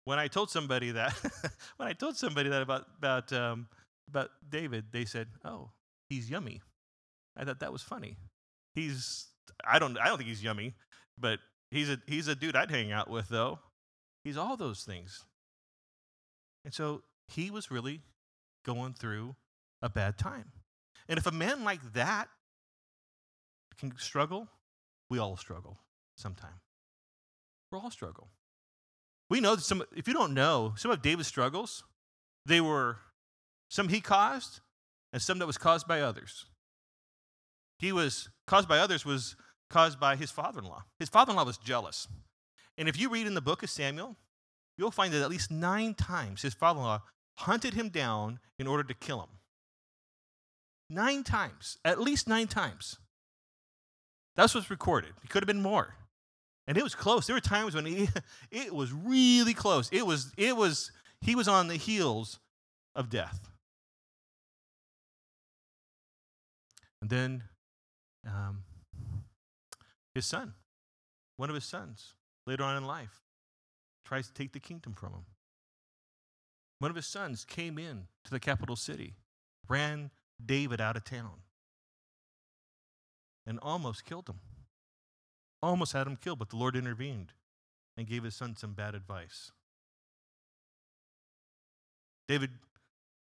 When 0.05 0.19
I 0.19 0.29
told 0.29 0.51
somebody 0.51 0.93
that, 0.93 1.15
when 1.77 1.89
I 1.89 1.93
told 1.93 2.17
somebody 2.17 2.49
that 2.51 2.63
about 2.63 2.87
about 2.99 3.33
um, 3.33 3.69
about 4.09 4.31
David, 4.49 4.87
they 4.93 5.05
said, 5.05 5.29
"Oh, 5.45 5.71
he's 6.09 6.31
yummy." 6.31 6.61
I 7.37 7.45
thought 7.45 7.61
that 7.61 7.73
was 7.73 7.83
funny. 7.83 8.17
He's 8.75 9.27
I 9.65 9.79
don't 9.79 9.99
I 9.99 10.07
don't 10.07 10.19
think 10.19 10.29
he's 10.29 10.43
yummy, 10.43 10.75
but 11.19 11.41
he's 11.71 11.91
a 11.91 11.99
he's 12.07 12.29
a 12.29 12.35
dude 12.35 12.57
I'd 12.57 12.71
hang 12.71 12.93
out 12.93 13.11
with 13.11 13.29
though. 13.29 13.59
He's 14.25 14.37
all 14.37 14.57
those 14.57 14.83
things. 14.85 15.25
And 16.65 16.75
so 16.75 17.03
he 17.29 17.51
was 17.51 17.71
really 17.71 18.03
going 18.65 18.95
through 18.95 19.37
a 19.83 19.89
bad 19.89 20.19
time. 20.19 20.51
And 21.09 21.19
if 21.19 21.27
a 21.27 21.33
man 21.33 21.63
like 21.63 21.93
that 21.93 22.29
can 23.79 23.97
struggle, 23.99 24.49
we 25.09 25.19
all 25.19 25.37
struggle 25.37 25.79
sometime. 26.17 26.61
We 27.77 27.83
all 27.83 27.91
struggle. 27.91 28.29
We 29.29 29.41
know 29.41 29.55
that 29.55 29.63
some, 29.63 29.83
if 29.95 30.09
you 30.09 30.15
don't 30.15 30.33
know, 30.33 30.73
some 30.77 30.91
of 30.91 31.03
David's 31.03 31.29
struggles, 31.29 31.85
they 32.47 32.61
were 32.61 32.99
some 33.69 33.89
he 33.89 34.01
caused 34.01 34.61
and 35.13 35.21
some 35.21 35.39
that 35.41 35.47
was 35.47 35.59
caused 35.59 35.87
by 35.87 36.01
others. 36.01 36.47
He 37.79 37.93
was 37.93 38.31
caused 38.47 38.69
by 38.69 38.79
others 38.79 39.05
was 39.05 39.37
caused 39.69 40.01
by 40.01 40.17
his 40.17 40.31
father-in-law. 40.31 40.85
His 40.99 41.09
father-in-law 41.11 41.45
was 41.45 41.59
jealous. 41.59 42.09
And 42.79 42.89
if 42.89 42.99
you 42.99 43.11
read 43.11 43.27
in 43.27 43.35
the 43.35 43.41
book 43.43 43.63
of 43.63 43.69
Samuel, 43.69 44.17
you'll 44.79 44.91
find 44.91 45.13
that 45.13 45.23
at 45.23 45.31
least 45.31 45.51
nine 45.51 45.93
times 45.95 46.43
his 46.43 46.55
father-in-law 46.55 47.03
hunted 47.41 47.75
him 47.75 47.91
down 47.91 48.39
in 48.59 48.67
order 48.67 48.85
to 48.85 48.95
kill 48.95 49.21
him. 49.21 49.29
Nine 50.89 51.25
times, 51.25 51.77
at 51.85 52.01
least 52.01 52.27
nine 52.29 52.47
times. 52.47 52.97
That's 54.35 54.55
what's 54.55 54.71
recorded. 54.71 55.13
It 55.23 55.29
could 55.29 55.43
have 55.43 55.49
been 55.49 55.63
more. 55.63 55.97
And 56.67 56.77
it 56.77 56.83
was 56.83 56.95
close. 56.95 57.27
There 57.27 57.37
were 57.37 57.41
times 57.41 57.75
when 57.75 57.87
he, 57.87 58.09
it 58.51 58.75
was 58.75 58.93
really 58.93 59.55
close. 59.55 59.89
It 59.93 60.05
was, 60.05 60.33
it 60.37 60.57
was, 60.57 60.91
he 61.21 61.35
was 61.35 61.49
on 61.49 61.69
the 61.69 61.77
heels 61.77 62.41
of 62.95 63.09
death. 63.09 63.49
And 67.01 67.11
then 67.11 67.45
um, 68.27 68.65
his 70.15 70.27
son, 70.27 70.55
one 71.37 71.51
of 71.51 71.55
his 71.55 71.65
sons, 71.65 72.15
later 72.47 72.65
on 72.65 72.77
in 72.77 72.85
life, 72.85 73.23
tries 74.05 74.27
to 74.27 74.35
take 74.35 74.53
the 74.53 74.61
kingdom 74.61 74.95
from 74.95 75.13
him. 75.13 75.25
One 76.79 76.91
of 76.91 76.97
his 76.97 77.07
sons 77.07 77.45
came 77.45 77.79
in 77.79 78.09
to 78.25 78.31
the 78.31 78.41
capital 78.41 78.77
city, 78.77 79.15
ran 79.69 80.11
David 80.45 80.81
out 80.81 80.97
of 80.97 81.05
town, 81.05 81.43
and 83.47 83.59
almost 83.63 84.05
killed 84.05 84.29
him. 84.29 84.41
Almost 85.63 85.93
had 85.93 86.07
him 86.07 86.17
killed, 86.17 86.39
but 86.39 86.51
the 86.51 86.57
Lord 86.57 86.77
intervened 86.77 87.33
and 87.97 88.07
gave 88.07 88.25
his 88.25 88.35
son 88.35 88.57
some 88.57 88.73
bad 88.73 88.95
advice. 88.95 89.53
David 92.29 92.51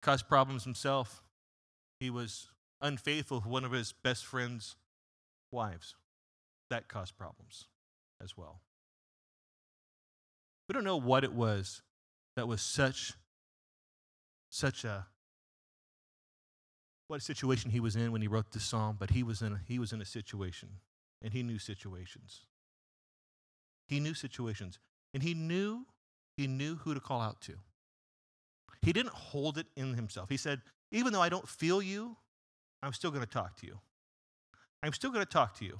caused 0.01 0.27
problems 0.27 0.63
himself. 0.63 1.23
He 1.99 2.09
was 2.09 2.49
unfaithful 2.81 3.41
to 3.41 3.47
one 3.47 3.63
of 3.63 3.71
his 3.71 3.93
best 3.93 4.25
friend's 4.25 4.75
wives. 5.51 5.95
That 6.69 6.87
caused 6.87 7.17
problems 7.17 7.65
as 8.21 8.35
well. 8.35 8.61
We 10.67 10.73
don't 10.73 10.83
know 10.83 10.97
what 10.97 11.23
it 11.23 11.33
was 11.33 11.81
that 12.35 12.47
was 12.47 12.61
such 12.61 13.13
such 14.49 14.83
a 14.83 15.05
what 17.07 17.21
situation 17.21 17.71
he 17.71 17.79
was 17.79 17.95
in 17.95 18.11
when 18.11 18.21
he 18.21 18.27
wrote 18.27 18.51
this 18.51 18.63
psalm, 18.63 18.95
but 18.99 19.11
he 19.11 19.21
was 19.21 19.41
in 19.41 19.53
a, 19.53 19.59
he 19.67 19.77
was 19.77 19.93
in 19.93 20.01
a 20.01 20.05
situation 20.05 20.69
and 21.21 21.33
he 21.33 21.43
knew 21.43 21.59
situations. 21.59 22.41
He 23.87 23.99
knew 23.99 24.13
situations 24.13 24.79
and 25.13 25.23
he 25.23 25.33
knew 25.33 25.85
he 26.37 26.47
knew 26.47 26.75
who 26.75 26.93
to 26.93 26.99
call 26.99 27.21
out 27.21 27.39
to. 27.41 27.53
He 28.81 28.91
didn't 28.91 29.13
hold 29.13 29.57
it 29.57 29.67
in 29.75 29.93
himself. 29.93 30.29
He 30.29 30.37
said, 30.37 30.61
"Even 30.91 31.13
though 31.13 31.21
I 31.21 31.29
don't 31.29 31.47
feel 31.47 31.81
you, 31.81 32.17
I'm 32.83 32.93
still 32.93 33.09
going 33.11 33.23
to 33.23 33.29
talk 33.29 33.55
to 33.57 33.65
you. 33.65 33.79
I'm 34.83 34.93
still 34.93 35.11
going 35.11 35.25
to 35.25 35.31
talk 35.31 35.55
to 35.59 35.65
you." 35.65 35.79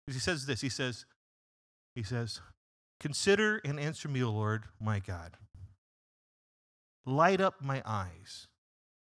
Because 0.00 0.16
he 0.16 0.20
says 0.20 0.46
this. 0.46 0.60
He 0.60 0.68
says 0.68 1.04
he 1.94 2.02
says, 2.02 2.40
Consider 3.00 3.60
and 3.64 3.78
answer 3.78 4.08
me, 4.08 4.22
O 4.22 4.30
Lord, 4.30 4.64
my 4.80 4.98
God. 4.98 5.36
Light 7.04 7.40
up 7.40 7.60
my 7.60 7.82
eyes, 7.84 8.46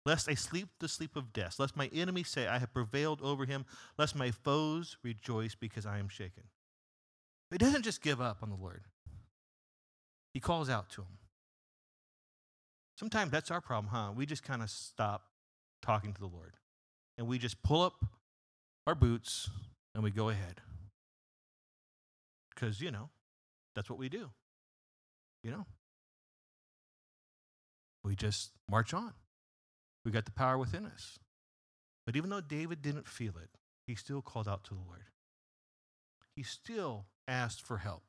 lest 0.07 0.29
I 0.29 0.35
sleep 0.35 0.69
the 0.79 0.89
sleep 0.89 1.17
of 1.17 1.33
death, 1.33 1.59
lest 1.59 1.77
my 1.77 1.91
enemy 1.93 2.23
say, 2.23 2.47
I 2.47 2.59
have 2.59 2.73
prevailed 2.73 3.21
over 3.23 3.45
him, 3.45 3.67
lest 3.99 4.17
my 4.17 4.31
foes 4.31 4.97
rejoice 5.03 5.55
because 5.55 5.87
I 5.87 5.99
am 5.99 6.09
shaken. 6.09 6.45
He 7.51 7.59
doesn't 7.59 7.83
just 7.83 8.01
give 8.01 8.21
up 8.21 8.39
on 8.43 8.51
the 8.51 8.57
Lord, 8.57 8.85
he 10.33 10.41
calls 10.41 10.71
out 10.71 10.89
to 10.91 11.03
him. 11.03 11.19
Sometimes 12.97 13.31
that's 13.31 13.51
our 13.51 13.61
problem, 13.61 13.93
huh? 13.93 14.13
We 14.15 14.27
just 14.27 14.43
kind 14.43 14.63
of 14.63 14.69
stop 14.69 15.25
talking 15.81 16.13
to 16.13 16.21
the 16.21 16.27
Lord 16.27 16.55
and 17.17 17.27
we 17.27 17.39
just 17.39 17.63
pull 17.63 17.83
up 17.83 18.05
our 18.87 18.95
boots 18.95 19.49
and 19.95 20.05
we 20.05 20.11
go 20.11 20.29
ahead. 20.29 20.61
Because, 22.55 22.81
you 22.81 22.91
know, 22.91 23.09
that's 23.75 23.89
what 23.89 23.99
we 23.99 24.09
do. 24.09 24.31
You 25.43 25.51
know? 25.51 25.67
We 28.05 28.17
just 28.17 28.51
march 28.71 28.93
on. 28.93 29.13
We 30.05 30.11
got 30.11 30.25
the 30.25 30.33
power 30.33 30.59
within 30.59 30.87
us. 30.87 31.19
But 32.07 32.17
even 32.17 32.31
though 32.31 32.41
David 32.41 32.83
didn't 32.83 33.07
feel 33.07 33.35
it, 33.43 33.51
he 33.87 33.95
still 33.95 34.23
called 34.23 34.49
out 34.49 34.65
to 34.65 34.75
the 34.75 34.81
Lord. 34.81 35.05
He 36.35 36.43
still 36.43 37.07
asked 37.29 37.67
for 37.67 37.79
help. 37.79 38.05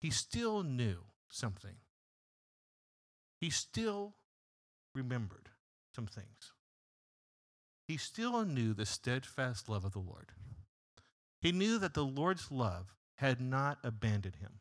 He 0.00 0.10
still 0.10 0.62
knew 0.62 0.98
something. 1.30 1.76
He 3.40 3.50
still 3.50 4.14
remembered 4.94 5.50
some 5.94 6.06
things. 6.06 6.52
He 7.86 7.96
still 7.96 8.44
knew 8.44 8.74
the 8.74 8.86
steadfast 8.86 9.68
love 9.68 9.84
of 9.84 9.92
the 9.92 9.98
Lord. 9.98 10.32
He 11.40 11.52
knew 11.52 11.78
that 11.78 11.94
the 11.94 12.04
Lord's 12.04 12.50
love 12.50 12.94
had 13.16 13.40
not 13.40 13.78
abandoned 13.82 14.36
him. 14.36 14.60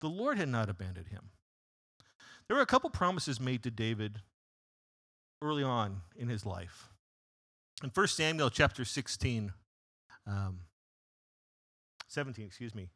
The 0.00 0.08
Lord 0.08 0.38
had 0.38 0.48
not 0.48 0.68
abandoned 0.68 1.08
him. 1.08 1.30
There 2.46 2.56
were 2.56 2.62
a 2.62 2.66
couple 2.66 2.90
promises 2.90 3.40
made 3.40 3.62
to 3.62 3.70
David 3.70 4.20
early 5.42 5.62
on 5.62 6.02
in 6.16 6.28
his 6.28 6.44
life. 6.44 6.88
In 7.82 7.90
1 7.90 8.06
Samuel 8.08 8.50
chapter 8.50 8.84
16, 8.84 9.52
um, 10.26 10.60
17, 12.08 12.44
excuse 12.44 12.74
me, 12.74 12.88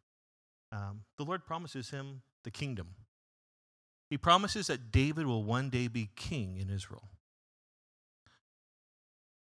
um, 0.72 1.02
the 1.16 1.24
Lord 1.24 1.46
promises 1.46 1.90
him 1.90 2.22
the 2.42 2.50
kingdom. 2.50 2.88
He 4.10 4.18
promises 4.18 4.66
that 4.66 4.92
David 4.92 5.26
will 5.26 5.44
one 5.44 5.70
day 5.70 5.88
be 5.88 6.10
king 6.16 6.58
in 6.58 6.68
Israel. 6.68 7.08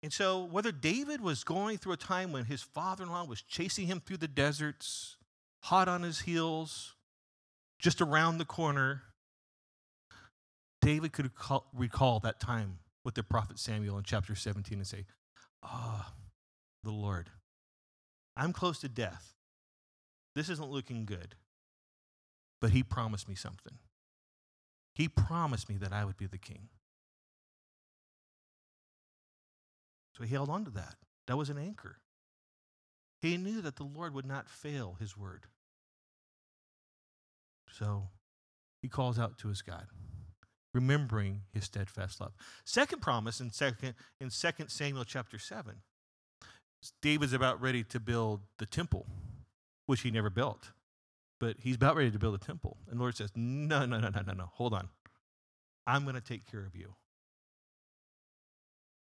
And 0.03 0.13
so, 0.13 0.45
whether 0.45 0.71
David 0.71 1.23
was 1.23 1.45
going 1.45 1.79
through 1.79 1.95
a 1.95 1.97
time 1.97 2.31
when 2.31 2.45
his 2.45 2.63
father 2.63 3.05
in 3.05 3.11
law 3.11 3.25
was 3.25 3.41
chasing 3.41 3.87
him 3.87 4.01
through 4.01 4.19
the 4.19 4.29
deserts, 4.29 5.17
hot 5.63 5.89
on 5.89 6.03
his 6.03 6.21
heels, 6.21 6.95
just 7.79 8.03
around 8.03 8.37
the 8.39 8.45
corner, 8.45 9.03
David 10.83 11.13
could 11.13 11.31
recall 11.73 12.21
that 12.21 12.39
time 12.39 12.79
with 13.05 13.15
the 13.15 13.23
prophet 13.23 13.59
Samuel 13.59 13.99
in 13.99 14.05
chapter 14.05 14.35
17 14.35 14.79
and 14.79 14.87
say, 14.87 15.05
Ah, 15.63 16.09
oh, 16.09 16.15
the 16.83 16.91
Lord, 16.91 17.31
I'm 18.37 18.53
close 18.53 18.79
to 18.81 18.89
death. 18.89 19.35
This 20.35 20.49
isn't 20.49 20.71
looking 20.71 21.05
good. 21.05 21.37
But 22.61 22.71
he 22.71 22.83
promised 22.83 23.29
me 23.29 23.35
something. 23.35 23.79
He 24.95 25.09
promised 25.09 25.69
me 25.69 25.77
that 25.79 25.93
I 25.93 26.05
would 26.05 26.17
be 26.17 26.27
the 26.27 26.39
king. 26.39 26.69
So 30.17 30.25
he 30.25 30.33
held 30.33 30.49
on 30.49 30.65
to 30.65 30.71
that. 30.73 30.95
That 31.27 31.37
was 31.37 31.51
an 31.51 31.59
anchor. 31.59 31.99
He 33.21 33.37
knew 33.37 33.61
that 33.63 33.77
the 33.77 33.85
Lord 33.85 34.15
would 34.15 34.27
not 34.27 34.49
fail 34.49 34.97
his 35.01 35.17
word. 35.17 35.47
So 37.71 38.09
he 38.83 38.89
calls 38.89 39.19
out 39.19 39.39
to 39.39 39.49
his 39.49 39.63
God, 39.63 39.87
remembering 40.75 41.43
his 41.53 41.65
steadfast 41.65 42.21
love. 42.21 42.33
Second 42.65 43.01
promise 43.01 43.41
in 43.41 43.51
second 43.51 43.95
in 44.21 44.29
2 44.29 44.65
Samuel 44.67 45.05
chapter 45.05 45.39
7. 45.39 45.77
David's 47.01 47.33
about 47.33 47.63
ready 47.63 47.83
to 47.85 48.01
build 48.01 48.41
the 48.59 48.67
temple, 48.67 49.07
which 49.87 50.03
he 50.03 50.11
never 50.11 50.29
built. 50.29 50.73
But 51.41 51.57
he's 51.61 51.77
about 51.77 51.97
ready 51.97 52.11
to 52.11 52.19
build 52.19 52.35
a 52.35 52.39
temple. 52.39 52.77
And 52.89 52.99
the 52.99 53.03
Lord 53.03 53.17
says, 53.17 53.31
No, 53.35 53.87
no, 53.87 53.99
no, 53.99 54.09
no, 54.09 54.21
no, 54.27 54.33
no. 54.33 54.51
Hold 54.55 54.75
on. 54.75 54.89
I'm 55.87 56.03
going 56.03 56.15
to 56.15 56.21
take 56.21 56.51
care 56.51 56.65
of 56.65 56.75
you. 56.75 56.95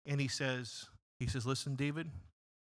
And 0.06 0.20
he 0.20 0.28
says, 0.28 0.86
he 1.18 1.26
says, 1.26 1.46
Listen, 1.46 1.76
David, 1.76 2.10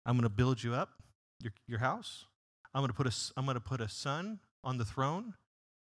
I'm 0.05 0.15
going 0.15 0.23
to 0.23 0.29
build 0.29 0.63
you 0.63 0.73
up, 0.73 0.93
your, 1.41 1.53
your 1.67 1.79
house. 1.79 2.25
I'm 2.73 2.81
going, 2.81 2.89
to 2.89 2.95
put 2.95 3.07
a, 3.07 3.15
I'm 3.37 3.45
going 3.45 3.55
to 3.55 3.61
put 3.61 3.79
a 3.79 3.87
son 3.87 4.39
on 4.63 4.77
the 4.77 4.85
throne, 4.85 5.35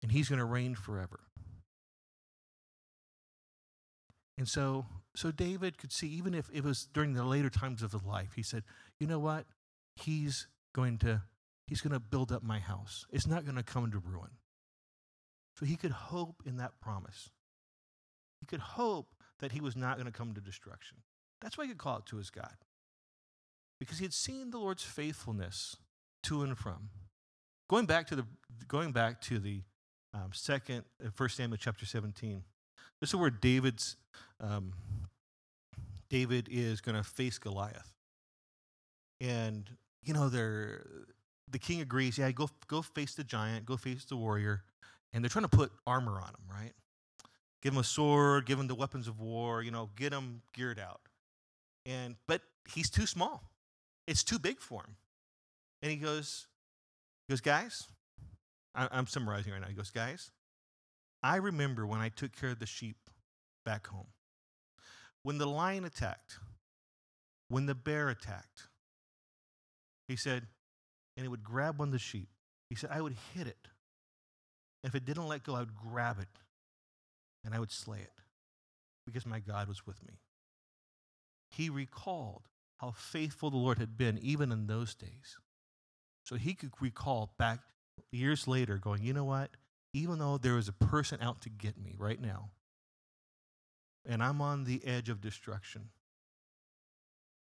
and 0.04 0.12
he's 0.12 0.28
going 0.28 0.40
to 0.40 0.46
reign 0.46 0.76
forever. 0.76 1.22
And 4.42 4.50
so, 4.50 4.88
so 5.16 5.30
David 5.30 5.78
could 5.78 5.92
see, 5.92 6.08
even 6.08 6.34
if 6.34 6.50
it 6.52 6.64
was 6.64 6.88
during 6.96 7.14
the 7.14 7.24
later 7.24 7.52
times 7.52 7.84
of 7.84 7.92
his 7.92 8.02
life, 8.02 8.32
he 8.36 8.42
said, 8.42 8.64
you 8.98 9.06
know 9.06 9.20
what? 9.20 9.46
He's 9.96 10.48
going 10.74 10.98
to, 10.98 11.22
he's 11.68 11.80
going 11.80 11.94
to 11.94 12.00
build 12.00 12.32
up 12.32 12.42
my 12.42 12.58
house. 12.58 13.06
It's 13.12 13.28
not 13.28 13.46
going 13.46 13.58
to 13.58 13.62
come 13.62 13.92
to 13.92 14.00
ruin. 14.00 14.32
So 15.60 15.68
he 15.68 15.76
could 15.76 15.92
hope 15.92 16.42
in 16.44 16.58
that 16.58 16.72
promise. 16.82 17.30
He 18.40 18.48
could 18.48 18.62
hope 18.62 19.14
that 19.42 19.52
he 19.52 19.62
was 19.62 19.76
not 19.76 19.98
going 19.98 20.08
to 20.08 20.12
come 20.12 20.34
to 20.34 20.42
destruction. 20.42 20.98
That's 21.40 21.56
why 21.56 21.66
he 21.66 21.70
could 21.70 21.78
call 21.78 22.00
it 22.00 22.08
to 22.08 22.18
his 22.18 22.32
God. 22.32 22.56
Because 23.80 24.00
he 24.00 24.06
had 24.06 24.14
seen 24.14 24.50
the 24.50 24.58
Lord's 24.58 24.82
faithfulness 24.82 25.78
to 26.24 26.42
and 26.42 26.58
from. 26.58 26.90
Going 27.70 27.86
back 27.86 28.08
to 28.08 28.16
the 28.16 28.26
going 28.68 28.92
back 28.92 29.22
to 29.22 29.38
the 29.38 29.62
um, 30.16 30.32
second, 30.34 30.86
uh, 31.00 31.10
First 31.14 31.38
Samuel 31.38 31.60
chapter 31.62 31.86
17. 31.86 32.42
This 33.02 33.10
is 33.10 33.16
where 33.16 33.32
David's 33.32 33.98
um, 34.40 34.74
David 36.10 36.48
is 36.52 36.82
going 36.82 36.96
to 36.96 37.04
face 37.04 37.40
Goliath, 37.40 37.92
and 39.20 39.70
you 40.04 40.14
know 40.14 40.30
they're 40.30 40.86
the 41.50 41.60
king 41.60 41.82
agrees. 41.82 42.18
Yeah, 42.18 42.32
go 42.32 42.50
go 42.68 42.82
face 42.82 43.16
the 43.16 43.24
giant, 43.24 43.66
go 43.66 43.76
face 43.76 44.06
the 44.06 44.16
warrior, 44.16 44.64
and 45.14 45.24
they're 45.24 45.30
trying 45.30 45.46
to 45.46 45.50
put 45.50 45.72
armor 45.88 46.22
on 46.22 46.30
him, 46.30 46.46
right? 46.50 46.74
Give 47.62 47.74
him 47.74 47.80
a 47.80 47.84
sword, 47.84 48.46
give 48.46 48.60
him 48.60 48.68
the 48.68 48.76
weapons 48.76 49.08
of 49.08 49.20
war, 49.20 49.62
you 49.62 49.72
know, 49.72 49.90
get 49.96 50.14
him 50.14 50.42
geared 50.54 50.80
out. 50.80 51.02
And 51.86 52.16
but 52.28 52.42
he's 52.74 52.90
too 52.90 53.06
small. 53.06 53.52
It's 54.08 54.24
too 54.24 54.40
big 54.40 54.60
for 54.60 54.82
him. 54.82 54.96
And 55.82 55.92
he 55.92 55.98
goes, 55.98 56.48
he 57.28 57.32
goes, 57.32 57.42
guys, 57.42 57.88
I, 58.76 58.88
I'm 58.92 59.08
summarizing 59.08 59.54
right 59.54 59.62
now. 59.62 59.68
He 59.68 59.74
goes, 59.74 59.90
guys, 59.90 60.32
I 61.24 61.38
remember 61.38 61.86
when 61.86 62.00
I 62.00 62.10
took 62.10 62.36
care 62.36 62.50
of 62.50 62.60
the 62.60 62.66
sheep 62.66 62.98
back 63.66 63.88
home. 63.88 64.08
When 65.24 65.38
the 65.38 65.46
lion 65.46 65.86
attacked, 65.86 66.40
when 67.48 67.68
the 67.68 67.76
bear 67.76 68.10
attacked, 68.10 68.68
he 70.08 70.16
said, 70.16 70.48
and 71.16 71.26
it 71.26 71.30
would 71.30 71.44
grab 71.44 71.78
one 71.78 71.90
of 71.90 71.94
the 71.94 72.00
sheep. 72.00 72.30
He 72.70 72.76
said, 72.76 72.90
I 72.92 73.02
would 73.02 73.16
hit 73.34 73.48
it. 73.48 73.68
And 74.84 74.90
if 74.90 74.96
it 74.96 75.06
didn't 75.06 75.28
let 75.28 75.44
go, 75.44 75.56
I 75.56 75.60
would 75.60 75.76
grab 75.76 76.18
it 76.20 76.28
and 77.44 77.54
I 77.54 77.60
would 77.60 77.72
slay 77.72 78.00
it 78.00 78.22
because 79.06 79.26
my 79.26 79.40
God 79.40 79.68
was 79.68 79.86
with 79.86 80.02
me. 80.08 80.20
He 81.52 81.70
recalled 81.70 82.44
how 82.80 82.92
faithful 82.92 83.52
the 83.52 83.58
Lord 83.58 83.78
had 83.78 83.98
been 83.98 84.18
even 84.24 84.52
in 84.52 84.68
those 84.68 84.96
days. 84.96 85.38
So 86.24 86.36
he 86.36 86.54
could 86.54 86.72
recall 86.80 87.34
back 87.38 87.60
years 88.12 88.48
later, 88.48 88.78
going, 88.78 89.04
you 89.04 89.14
know 89.14 89.26
what? 89.26 89.52
Even 89.94 90.20
though 90.20 90.38
there 90.38 90.58
is 90.58 90.68
a 90.68 90.74
person 90.74 91.20
out 91.22 91.42
to 91.42 91.50
get 91.50 91.78
me 91.78 91.96
right 91.98 92.22
now, 92.22 92.52
and 94.06 94.24
I'm 94.24 94.42
on 94.42 94.64
the 94.64 94.86
edge 94.86 95.10
of 95.10 95.22
destruction, 95.22 95.90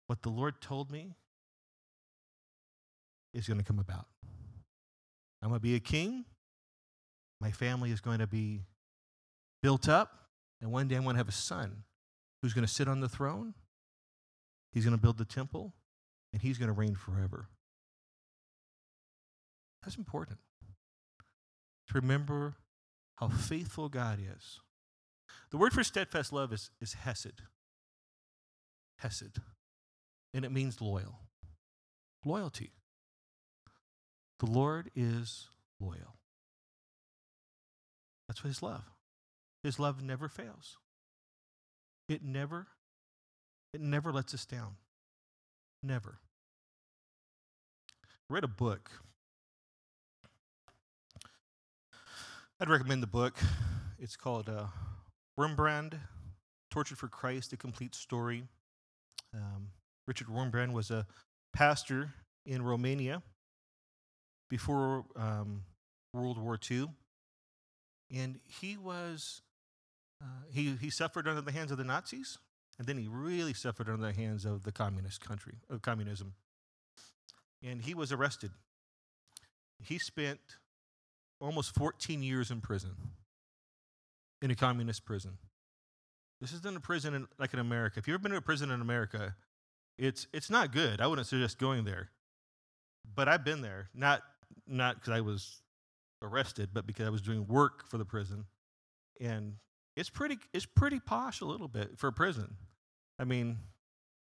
what 0.07 0.23
the 0.23 0.29
Lord 0.29 0.61
told 0.61 0.91
me 0.91 1.15
is 3.33 3.49
going 3.49 3.59
to 3.59 3.65
come 3.65 3.79
about. 3.79 4.07
I'm 5.43 5.49
going 5.49 5.59
to 5.59 5.63
be 5.63 5.75
a 5.75 5.81
king. 5.81 6.25
My 7.41 7.51
family 7.51 7.91
is 7.91 8.01
going 8.01 8.21
to 8.21 8.27
be 8.27 8.63
built 9.63 9.89
up. 9.89 10.29
And 10.61 10.71
one 10.73 10.89
day 10.89 10.95
I'm 10.95 11.03
going 11.03 11.15
to 11.15 11.19
have 11.19 11.29
a 11.29 11.33
son 11.33 11.85
who's 12.41 12.55
going 12.55 12.67
to 12.67 12.73
sit 12.73 12.89
on 12.89 13.01
the 13.01 13.09
throne. 13.09 13.55
He's 14.73 14.85
going 14.85 14.97
to 14.97 15.01
build 15.01 15.19
the 15.19 15.25
temple. 15.25 15.75
And 16.33 16.43
he's 16.43 16.59
going 16.59 16.69
to 16.69 16.73
reign 16.73 16.95
forever. 16.95 17.49
That's 19.83 19.97
important. 19.97 20.39
To 21.89 21.95
remember 21.95 22.55
how 23.17 23.29
faithful 23.29 23.89
God 23.89 24.19
is. 24.19 24.61
The 25.51 25.57
word 25.57 25.73
for 25.73 25.85
steadfast 25.85 26.33
love 26.33 26.53
is, 26.53 26.71
is 26.81 26.95
hesed. 26.95 27.43
Hesed. 28.99 29.39
And 30.33 30.45
it 30.45 30.51
means 30.51 30.81
loyal. 30.81 31.21
Loyalty. 32.25 32.73
The 34.41 34.47
Lord 34.47 34.91
is 34.97 35.49
loyal. 35.81 36.17
That's 38.27 38.43
what 38.43 38.49
his 38.49 38.63
love. 38.63 38.85
His 39.63 39.79
love 39.79 40.03
never 40.03 40.29
fails. 40.29 40.79
It 42.09 42.23
never, 42.23 42.67
it 43.73 43.81
never 43.81 44.13
lets 44.13 44.35
us 44.35 44.45
down. 44.45 44.77
Never. 45.83 46.19
I 48.03 48.35
read 48.35 48.45
a 48.45 48.49
book. 48.49 48.91
I'd 52.61 52.69
recommend 52.69 53.03
the 53.03 53.09
book. 53.09 53.37
It's 53.99 54.15
called 54.15 54.49
uh, 54.49 54.67
Wurmbrand, 55.39 55.99
Tortured 56.71 56.99
for 56.99 57.09
Christ, 57.09 57.53
a 57.53 57.57
complete 57.57 57.97
story. 57.97 58.45
Um, 59.35 59.71
Richard 60.07 60.29
Wurmbrand 60.29 60.73
was 60.73 60.93
a 60.93 61.05
pastor 61.53 62.15
in 62.47 62.63
Romania 62.63 63.25
before 64.49 65.05
um, 65.17 65.65
World 66.13 66.39
War 66.39 66.57
II. 66.71 66.91
And 68.15 68.39
he 68.61 68.77
was, 68.77 69.43
uh, 70.23 70.45
he, 70.49 70.77
he 70.81 70.91
suffered 70.91 71.27
under 71.27 71.41
the 71.41 71.51
hands 71.51 71.73
of 71.73 71.79
the 71.79 71.85
Nazis, 71.85 72.39
and 72.79 72.87
then 72.87 72.99
he 72.99 73.09
really 73.09 73.55
suffered 73.55 73.89
under 73.89 74.07
the 74.07 74.13
hands 74.13 74.45
of 74.45 74.63
the 74.63 74.71
communist 74.71 75.21
country, 75.21 75.55
of 75.69 75.83
communism. 75.83 76.35
And 77.65 77.83
he 77.83 77.95
was 77.95 78.13
arrested. 78.13 78.53
He 79.83 79.99
spent 79.99 80.39
almost 81.45 81.75
14 81.75 82.23
years 82.23 82.51
in 82.51 82.61
prison, 82.61 82.93
in 84.43 84.51
a 84.51 84.55
communist 84.55 85.05
prison. 85.05 85.39
This 86.41 86.53
isn't 86.53 86.77
a 86.77 86.81
prison 86.81 87.15
in, 87.15 87.27
like 87.39 87.53
in 87.53 87.59
America. 87.59 87.99
If 87.99 88.09
you've 88.09 88.15
ever 88.15 88.23
been 88.23 88.33
to 88.33 88.39
a 88.39 88.43
prison 88.43 88.71
in 88.71 88.81
America, 88.81 89.35
it's, 89.99 90.27
it's 90.33 90.51
not 90.51 90.73
good. 90.73 91.01
I 91.01 91.07
wouldn't 91.07 91.27
suggest 91.29 91.59
going 91.59 91.85
there. 91.85 92.11
But 93.15 93.29
I've 93.29 93.45
been 93.45 93.61
there, 93.61 93.91
not 93.95 94.23
not 94.67 94.97
because 94.97 95.13
I 95.13 95.21
was 95.21 95.61
arrested, 96.23 96.71
but 96.73 96.87
because 96.87 97.07
I 97.07 97.11
was 97.11 97.21
doing 97.21 97.47
work 97.47 97.89
for 97.91 97.99
the 97.99 98.05
prison, 98.05 98.47
and 99.21 99.57
it's 99.97 100.09
pretty 100.09 100.39
it's 100.53 100.65
pretty 100.65 101.01
posh 101.01 101.41
a 101.41 101.45
little 101.45 101.69
bit 101.69 101.99
for 101.99 102.09
a 102.09 102.13
prison. 102.13 102.57
I 103.19 103.25
mean, 103.25 103.59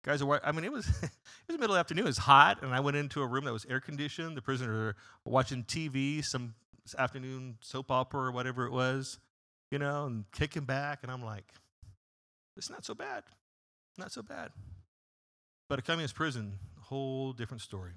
guys 0.05 0.23
are. 0.23 0.41
I 0.45 0.53
mean, 0.53 0.65
it 0.65 0.73
was 0.73 0.89
it 1.03 1.11
was 1.49 1.59
middle 1.59 1.77
afternoon. 1.77 2.05
It 2.05 2.09
was 2.09 2.19
hot, 2.19 2.63
and 2.63 2.75
I 2.75 2.81
went 2.81 2.97
into 2.97 3.23
a 3.23 3.27
room 3.27 3.45
that 3.45 3.53
was 3.53 3.67
air 3.67 3.81
conditioned. 3.81 4.37
The 4.37 4.43
prisoners 4.43 4.95
were 5.25 5.31
watching 5.31 5.65
TV, 5.65 6.25
some 6.25 6.55
afternoon 6.95 7.57
soap 7.61 7.91
opera 7.91 8.23
or 8.23 8.33
whatever 8.33 8.67
it 8.67 8.73
was, 8.73 9.19
you 9.71 9.79
know, 9.79 10.07
and 10.07 10.25
kicking 10.33 10.65
back. 10.65 11.01
And 11.03 11.11
I'm 11.11 11.25
like, 11.25 11.53
it's 12.57 12.71
not 12.71 12.85
so 12.85 12.95
bad, 12.95 13.25
not 13.99 14.13
so 14.13 14.23
bad. 14.23 14.51
But 15.69 15.79
a 15.79 15.83
communist 15.83 16.15
prison, 16.15 16.59
whole 16.81 17.33
different 17.33 17.61
story. 17.61 17.93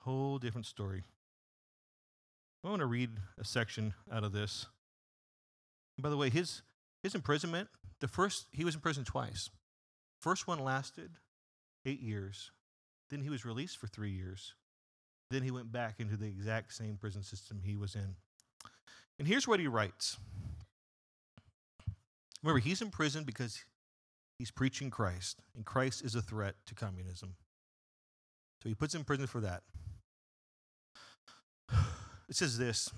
Whole 0.00 0.38
different 0.38 0.66
story. 0.66 1.04
I 2.64 2.68
want 2.68 2.80
to 2.80 2.86
read 2.86 3.10
a 3.38 3.44
section 3.44 3.94
out 4.12 4.24
of 4.24 4.32
this. 4.32 4.66
By 5.98 6.10
the 6.10 6.16
way, 6.16 6.28
his 6.28 6.62
his 7.02 7.14
imprisonment, 7.14 7.68
the 8.00 8.08
first 8.08 8.46
he 8.52 8.64
was 8.64 8.74
in 8.74 8.80
prison 8.80 9.04
twice. 9.04 9.50
First 10.20 10.46
one 10.46 10.58
lasted 10.58 11.12
eight 11.86 12.00
years. 12.00 12.50
Then 13.10 13.22
he 13.22 13.30
was 13.30 13.44
released 13.44 13.78
for 13.78 13.86
three 13.86 14.10
years. 14.10 14.54
Then 15.30 15.42
he 15.42 15.50
went 15.50 15.70
back 15.70 15.96
into 16.00 16.16
the 16.16 16.26
exact 16.26 16.72
same 16.72 16.96
prison 16.96 17.22
system 17.22 17.60
he 17.62 17.76
was 17.76 17.94
in. 17.94 18.16
And 19.18 19.28
here's 19.28 19.46
what 19.46 19.60
he 19.60 19.66
writes. 19.66 20.16
Remember, 22.42 22.60
he's 22.60 22.80
in 22.80 22.90
prison 22.90 23.24
because 23.24 23.64
he's 24.38 24.50
preaching 24.50 24.90
Christ, 24.90 25.42
and 25.56 25.64
Christ 25.64 26.04
is 26.04 26.14
a 26.14 26.22
threat 26.22 26.54
to 26.66 26.74
communism. 26.74 27.34
So 28.62 28.68
he 28.68 28.74
puts 28.74 28.94
him 28.94 29.00
in 29.00 29.04
prison 29.04 29.26
for 29.26 29.40
that. 29.40 29.62
It 32.28 32.36
says 32.36 32.58
this 32.58 32.90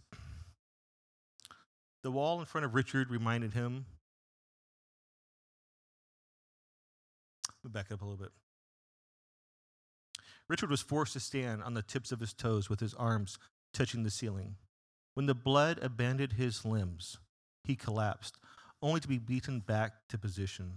The 2.03 2.11
wall 2.11 2.41
in 2.41 2.47
front 2.47 2.65
of 2.65 2.75
Richard 2.75 3.11
reminded 3.11 3.55
him. 3.55 3.87
Let 7.63 7.71
me 7.71 7.73
back 7.73 7.93
up 7.93 8.03
a 8.03 8.05
little 8.05 8.19
bit. 8.19 8.33
Richard 10.51 10.69
was 10.69 10.83
forced 10.83 11.13
to 11.13 11.21
stand 11.21 11.63
on 11.63 11.75
the 11.75 11.83
tips 11.83 12.11
of 12.11 12.19
his 12.19 12.33
toes 12.33 12.69
with 12.69 12.81
his 12.81 12.93
arms 12.95 13.39
touching 13.73 14.03
the 14.03 14.11
ceiling. 14.11 14.57
When 15.15 15.27
the 15.27 15.35
blood 15.35 15.79
abandoned 15.81 16.33
his 16.33 16.65
limbs, 16.65 17.19
he 17.63 17.77
collapsed, 17.77 18.37
only 18.83 18.99
to 18.99 19.07
be 19.07 19.19
beaten 19.19 19.61
back 19.61 19.93
to 20.09 20.19
position. 20.19 20.73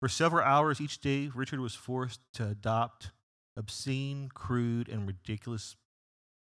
For 0.00 0.08
several 0.08 0.42
hours 0.42 0.80
each 0.80 1.02
day, 1.02 1.30
Richard 1.34 1.60
was 1.60 1.74
forced 1.74 2.20
to 2.32 2.48
adopt 2.48 3.10
obscene, 3.58 4.30
crude, 4.32 4.88
and 4.88 5.06
ridiculous 5.06 5.76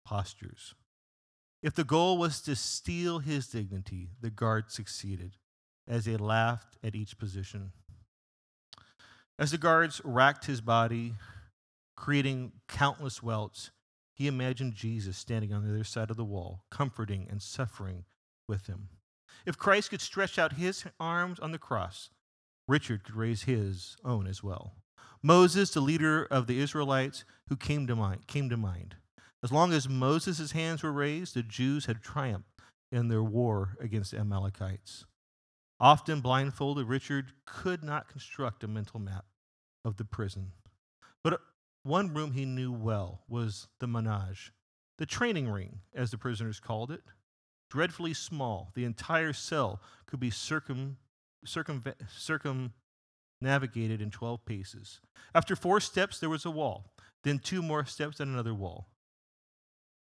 postures. 0.06 0.74
If 1.62 1.76
the 1.76 1.84
goal 1.84 2.18
was 2.18 2.40
to 2.44 2.56
steal 2.56 3.20
his 3.20 3.48
dignity, 3.48 4.12
the 4.22 4.30
guard 4.30 4.72
succeeded 4.72 5.36
as 5.86 6.06
they 6.06 6.16
laughed 6.16 6.78
at 6.82 6.96
each 6.96 7.18
position. 7.18 7.74
As 9.38 9.52
the 9.52 9.58
guards 9.58 10.00
racked 10.06 10.46
his 10.46 10.62
body, 10.62 11.16
creating 11.96 12.54
countless 12.68 13.22
welts, 13.22 13.72
he 14.14 14.28
imagined 14.28 14.74
Jesus 14.76 15.18
standing 15.18 15.54
on 15.54 15.64
the 15.64 15.74
other 15.74 15.84
side 15.84 16.10
of 16.10 16.18
the 16.18 16.26
wall, 16.26 16.66
comforting 16.70 17.28
and 17.30 17.42
suffering 17.42 18.06
with 18.48 18.68
him. 18.68 18.90
If 19.46 19.58
Christ 19.58 19.90
could 19.90 20.02
stretch 20.02 20.38
out 20.38 20.54
his 20.54 20.86
arms 21.00 21.40
on 21.40 21.52
the 21.52 21.58
cross, 21.58 22.10
Richard 22.68 23.04
could 23.04 23.16
raise 23.16 23.44
his 23.44 23.98
own 24.06 24.28
as 24.28 24.44
well. 24.44 24.76
Moses, 25.22 25.72
the 25.72 25.82
leader 25.82 26.26
of 26.26 26.48
the 26.48 26.60
Israelites, 26.60 27.26
who 27.50 27.56
came 27.56 27.88
to 27.88 27.96
mind, 27.96 28.28
came 28.28 28.50
to 28.50 28.58
mind. 28.58 28.96
As 29.44 29.52
long 29.52 29.74
as 29.74 29.90
Moses' 29.90 30.52
hands 30.52 30.84
were 30.84 30.92
raised, 30.92 31.34
the 31.34 31.44
Jews 31.44 31.86
had 31.86 32.02
triumphed 32.02 32.48
in 32.92 33.08
their 33.08 33.24
war 33.24 33.76
against 33.80 34.12
the 34.12 34.20
Amalekites. 34.20 35.06
Often 35.80 36.22
blindfolded, 36.22 36.88
Richard 36.88 37.34
could 37.46 37.84
not 37.84 38.08
construct 38.08 38.64
a 38.64 38.68
mental 38.68 39.00
map 39.00 39.26
of 39.84 39.98
the 39.98 40.06
prison. 40.06 40.52
But 41.24 41.42
one 41.84 42.14
room 42.14 42.32
he 42.32 42.46
knew 42.46 42.72
well 42.72 43.22
was 43.28 43.68
the 43.80 43.88
menage, 43.88 44.54
the 44.98 45.06
training 45.06 45.50
ring, 45.50 45.80
as 45.94 46.12
the 46.12 46.18
prisoners 46.18 46.60
called 46.60 46.92
it. 46.92 47.02
Dreadfully 47.70 48.14
small, 48.14 48.72
the 48.76 48.86
entire 48.86 49.34
cell 49.34 49.82
could 50.06 50.20
be 50.20 50.30
circum, 50.30 50.98
circum, 51.46 51.84
circumnavigated 52.18 54.02
in 54.02 54.12
12 54.12 54.46
paces. 54.46 55.02
After 55.36 55.56
four 55.56 55.80
steps, 55.80 56.20
there 56.20 56.30
was 56.30 56.46
a 56.46 56.52
wall, 56.52 56.94
then 57.24 57.40
two 57.40 57.62
more 57.62 57.86
steps 57.86 58.20
and 58.20 58.32
another 58.32 58.54
wall. 58.54 58.88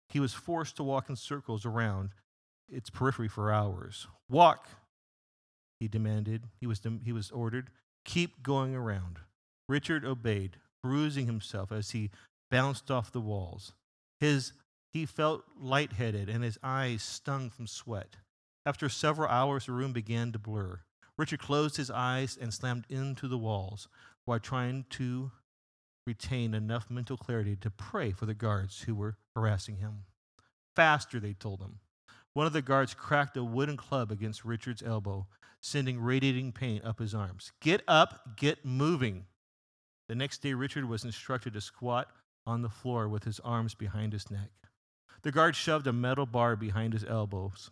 He 0.09 0.19
was 0.19 0.33
forced 0.33 0.75
to 0.77 0.83
walk 0.83 1.09
in 1.09 1.15
circles 1.15 1.65
around 1.65 2.09
its 2.67 2.89
periphery 2.89 3.27
for 3.27 3.51
hours. 3.51 4.07
Walk, 4.29 4.67
he 5.79 5.87
demanded. 5.87 6.47
He 6.59 6.67
was, 6.67 6.81
he 7.03 7.11
was 7.11 7.31
ordered. 7.31 7.69
Keep 8.05 8.43
going 8.43 8.75
around. 8.75 9.19
Richard 9.69 10.03
obeyed, 10.03 10.57
bruising 10.83 11.25
himself 11.25 11.71
as 11.71 11.91
he 11.91 12.09
bounced 12.49 12.91
off 12.91 13.11
the 13.11 13.21
walls. 13.21 13.73
His, 14.19 14.53
he 14.91 15.05
felt 15.05 15.43
lightheaded 15.59 16.29
and 16.29 16.43
his 16.43 16.59
eyes 16.63 17.01
stung 17.01 17.49
from 17.49 17.67
sweat. 17.67 18.17
After 18.65 18.89
several 18.89 19.29
hours, 19.29 19.65
the 19.65 19.71
room 19.71 19.93
began 19.93 20.31
to 20.31 20.39
blur. 20.39 20.81
Richard 21.17 21.39
closed 21.39 21.77
his 21.77 21.89
eyes 21.91 22.37
and 22.39 22.53
slammed 22.53 22.85
into 22.89 23.27
the 23.27 23.37
walls 23.37 23.87
while 24.25 24.39
trying 24.39 24.85
to 24.91 25.31
retain 26.05 26.53
enough 26.53 26.89
mental 26.89 27.17
clarity 27.17 27.55
to 27.55 27.69
pray 27.69 28.11
for 28.11 28.25
the 28.25 28.33
guards 28.33 28.81
who 28.81 28.95
were 28.95 29.17
harassing 29.35 29.77
him. 29.77 30.03
Faster, 30.75 31.19
they 31.19 31.33
told 31.33 31.61
him. 31.61 31.79
One 32.33 32.47
of 32.47 32.53
the 32.53 32.61
guards 32.61 32.93
cracked 32.93 33.35
a 33.37 33.43
wooden 33.43 33.77
club 33.77 34.11
against 34.11 34.45
Richard's 34.45 34.81
elbow, 34.81 35.27
sending 35.61 35.99
radiating 35.99 36.53
pain 36.53 36.81
up 36.83 36.99
his 36.99 37.13
arms. 37.13 37.51
Get 37.61 37.83
up, 37.87 38.37
get 38.37 38.65
moving. 38.65 39.25
The 40.11 40.15
next 40.15 40.39
day, 40.39 40.53
Richard 40.53 40.83
was 40.89 41.05
instructed 41.05 41.53
to 41.53 41.61
squat 41.61 42.09
on 42.45 42.63
the 42.63 42.69
floor 42.69 43.07
with 43.07 43.23
his 43.23 43.39
arms 43.39 43.75
behind 43.75 44.11
his 44.11 44.29
neck. 44.29 44.49
The 45.21 45.31
guard 45.31 45.55
shoved 45.55 45.87
a 45.87 45.93
metal 45.93 46.25
bar 46.25 46.57
behind 46.57 46.91
his 46.91 47.05
elbows, 47.05 47.71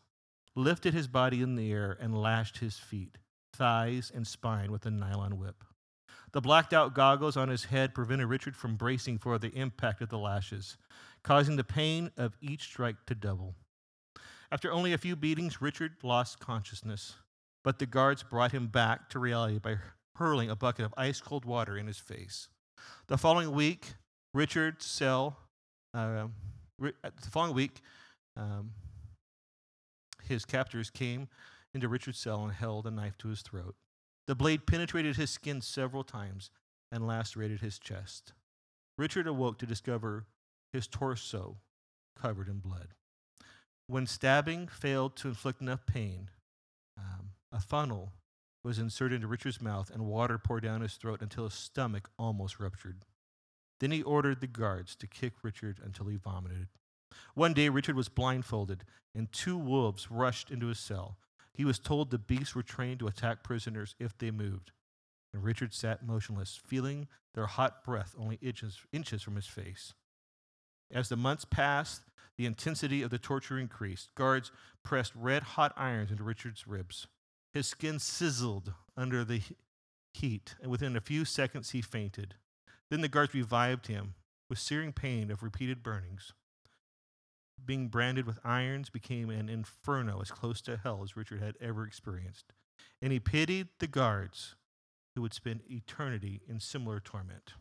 lifted 0.55 0.93
his 0.93 1.09
body 1.09 1.41
in 1.41 1.57
the 1.57 1.69
air, 1.69 1.97
and 1.99 2.17
lashed 2.17 2.59
his 2.59 2.77
feet, 2.77 3.17
thighs, 3.51 4.09
and 4.15 4.25
spine 4.25 4.71
with 4.71 4.85
a 4.85 4.89
nylon 4.89 5.37
whip. 5.37 5.65
The 6.31 6.39
blacked 6.39 6.73
out 6.73 6.93
goggles 6.93 7.35
on 7.35 7.49
his 7.49 7.65
head 7.65 7.93
prevented 7.93 8.29
Richard 8.29 8.55
from 8.55 8.77
bracing 8.77 9.17
for 9.17 9.37
the 9.37 9.53
impact 9.53 9.99
of 9.99 10.07
the 10.07 10.17
lashes, 10.17 10.77
causing 11.23 11.57
the 11.57 11.65
pain 11.65 12.09
of 12.15 12.37
each 12.39 12.63
strike 12.63 13.05
to 13.07 13.15
double. 13.15 13.55
After 14.49 14.71
only 14.71 14.93
a 14.93 14.97
few 14.97 15.17
beatings, 15.17 15.61
Richard 15.61 15.97
lost 16.03 16.39
consciousness, 16.39 17.15
but 17.65 17.79
the 17.79 17.85
guards 17.85 18.23
brought 18.23 18.53
him 18.53 18.67
back 18.67 19.09
to 19.09 19.19
reality 19.19 19.59
by 19.59 19.75
hurling 20.19 20.49
a 20.49 20.55
bucket 20.55 20.85
of 20.85 20.93
ice 20.97 21.21
cold 21.21 21.45
water 21.45 21.77
in 21.77 21.87
his 21.87 21.97
face. 21.97 22.49
The 23.07 23.17
following 23.17 23.53
week, 23.53 23.93
Richard's 24.33 24.85
cell, 24.85 25.37
uh, 25.93 26.27
the 26.77 27.29
following 27.31 27.55
week, 27.55 27.79
um, 28.35 28.71
his 30.23 30.43
captors 30.43 30.89
came 30.89 31.29
into 31.73 31.87
Richard's 31.87 32.19
cell 32.19 32.43
and 32.43 32.51
held 32.51 32.85
a 32.85 32.91
knife 32.91 33.17
to 33.19 33.29
his 33.29 33.41
throat. 33.41 33.75
The 34.27 34.35
blade 34.35 34.67
penetrated 34.67 35.15
his 35.15 35.31
skin 35.31 35.61
several 35.61 36.03
times 36.03 36.51
and 36.91 37.07
lacerated 37.07 37.61
his 37.61 37.79
chest. 37.79 38.33
Richard 38.97 39.25
awoke 39.25 39.57
to 39.59 39.65
discover 39.65 40.25
his 40.73 40.85
torso 40.85 41.57
covered 42.21 42.49
in 42.49 42.59
blood. 42.59 42.89
When 43.87 44.05
stabbing 44.05 44.67
failed 44.67 45.15
to 45.17 45.29
inflict 45.29 45.61
enough 45.61 45.85
pain, 45.85 46.29
um, 46.97 47.29
a 47.51 47.61
funnel 47.61 48.11
was 48.63 48.79
inserted 48.79 49.17
into 49.17 49.27
Richard's 49.27 49.61
mouth 49.61 49.89
and 49.89 50.05
water 50.05 50.37
poured 50.37 50.63
down 50.63 50.81
his 50.81 50.95
throat 50.95 51.21
until 51.21 51.45
his 51.45 51.53
stomach 51.53 52.09
almost 52.17 52.59
ruptured. 52.59 53.03
Then 53.79 53.91
he 53.91 54.03
ordered 54.03 54.41
the 54.41 54.47
guards 54.47 54.95
to 54.97 55.07
kick 55.07 55.33
Richard 55.41 55.79
until 55.83 56.07
he 56.07 56.17
vomited. 56.17 56.67
One 57.33 57.53
day, 57.53 57.69
Richard 57.69 57.95
was 57.95 58.09
blindfolded, 58.09 58.83
and 59.15 59.31
two 59.31 59.57
wolves 59.57 60.11
rushed 60.11 60.51
into 60.51 60.67
his 60.67 60.79
cell. 60.79 61.17
He 61.53 61.65
was 61.65 61.79
told 61.79 62.11
the 62.11 62.17
beasts 62.17 62.55
were 62.55 62.63
trained 62.63 62.99
to 62.99 63.07
attack 63.07 63.43
prisoners 63.43 63.95
if 63.99 64.17
they 64.17 64.31
moved. 64.31 64.71
And 65.33 65.43
Richard 65.43 65.73
sat 65.73 66.05
motionless, 66.05 66.59
feeling 66.65 67.07
their 67.35 67.45
hot 67.45 67.83
breath 67.83 68.15
only 68.17 68.37
inches, 68.41 68.79
inches 68.91 69.21
from 69.21 69.35
his 69.35 69.47
face. 69.47 69.93
As 70.91 71.09
the 71.09 71.15
months 71.15 71.45
passed, 71.45 72.01
the 72.37 72.45
intensity 72.45 73.01
of 73.01 73.11
the 73.11 73.19
torture 73.19 73.59
increased. 73.59 74.13
Guards 74.15 74.51
pressed 74.83 75.13
red 75.15 75.43
hot 75.43 75.73
irons 75.75 76.11
into 76.11 76.23
Richard's 76.23 76.67
ribs. 76.67 77.07
His 77.53 77.67
skin 77.67 77.99
sizzled 77.99 78.73
under 78.95 79.23
the 79.23 79.41
heat, 80.13 80.55
and 80.61 80.69
within 80.71 80.95
a 80.95 81.01
few 81.01 81.25
seconds 81.25 81.71
he 81.71 81.81
fainted. 81.81 82.35
Then 82.89 83.01
the 83.01 83.07
guards 83.07 83.33
revived 83.33 83.87
him 83.87 84.15
with 84.49 84.59
searing 84.59 84.93
pain 84.93 85.31
of 85.31 85.43
repeated 85.43 85.83
burnings. 85.83 86.33
being 87.65 87.87
branded 87.87 88.25
with 88.25 88.39
irons 88.43 88.89
became 88.89 89.29
an 89.29 89.49
inferno 89.49 90.21
as 90.21 90.31
close 90.31 90.61
to 90.61 90.77
hell 90.77 91.01
as 91.03 91.15
Richard 91.17 91.41
had 91.41 91.55
ever 91.61 91.85
experienced. 91.85 92.53
And 93.01 93.11
he 93.11 93.19
pitied 93.19 93.67
the 93.79 93.87
guards 93.87 94.55
who 95.13 95.21
would 95.21 95.33
spend 95.33 95.61
eternity 95.69 96.41
in 96.47 96.59
similar 96.59 96.99
torment. 96.99 97.53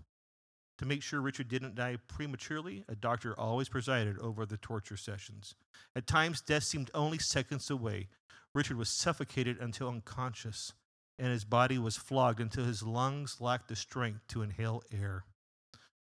To 0.79 0.87
make 0.87 1.03
sure 1.03 1.21
Richard 1.21 1.49
didn't 1.49 1.75
die 1.75 1.97
prematurely, 2.07 2.85
a 2.89 2.95
doctor 2.95 3.39
always 3.39 3.69
presided 3.69 4.19
over 4.21 4.47
the 4.47 4.57
torture 4.57 4.97
sessions. 4.97 5.57
At 5.97 6.07
times, 6.07 6.41
death 6.41 6.63
seemed 6.63 6.91
only 6.95 7.19
seconds 7.19 7.69
away. 7.69 8.07
Richard 8.55 8.77
was 8.77 8.89
suffocated 8.89 9.59
until 9.59 9.89
unconscious, 9.89 10.73
and 11.19 11.33
his 11.33 11.45
body 11.45 11.79
was 11.79 11.97
flogged 11.97 12.41
until 12.41 12.65
his 12.65 12.85
lungs 12.85 13.41
lacked 13.41 13.69
the 13.69 13.77
strength 13.77 14.21
to 14.29 14.43
inhale 14.43 14.83
air. 14.93 15.25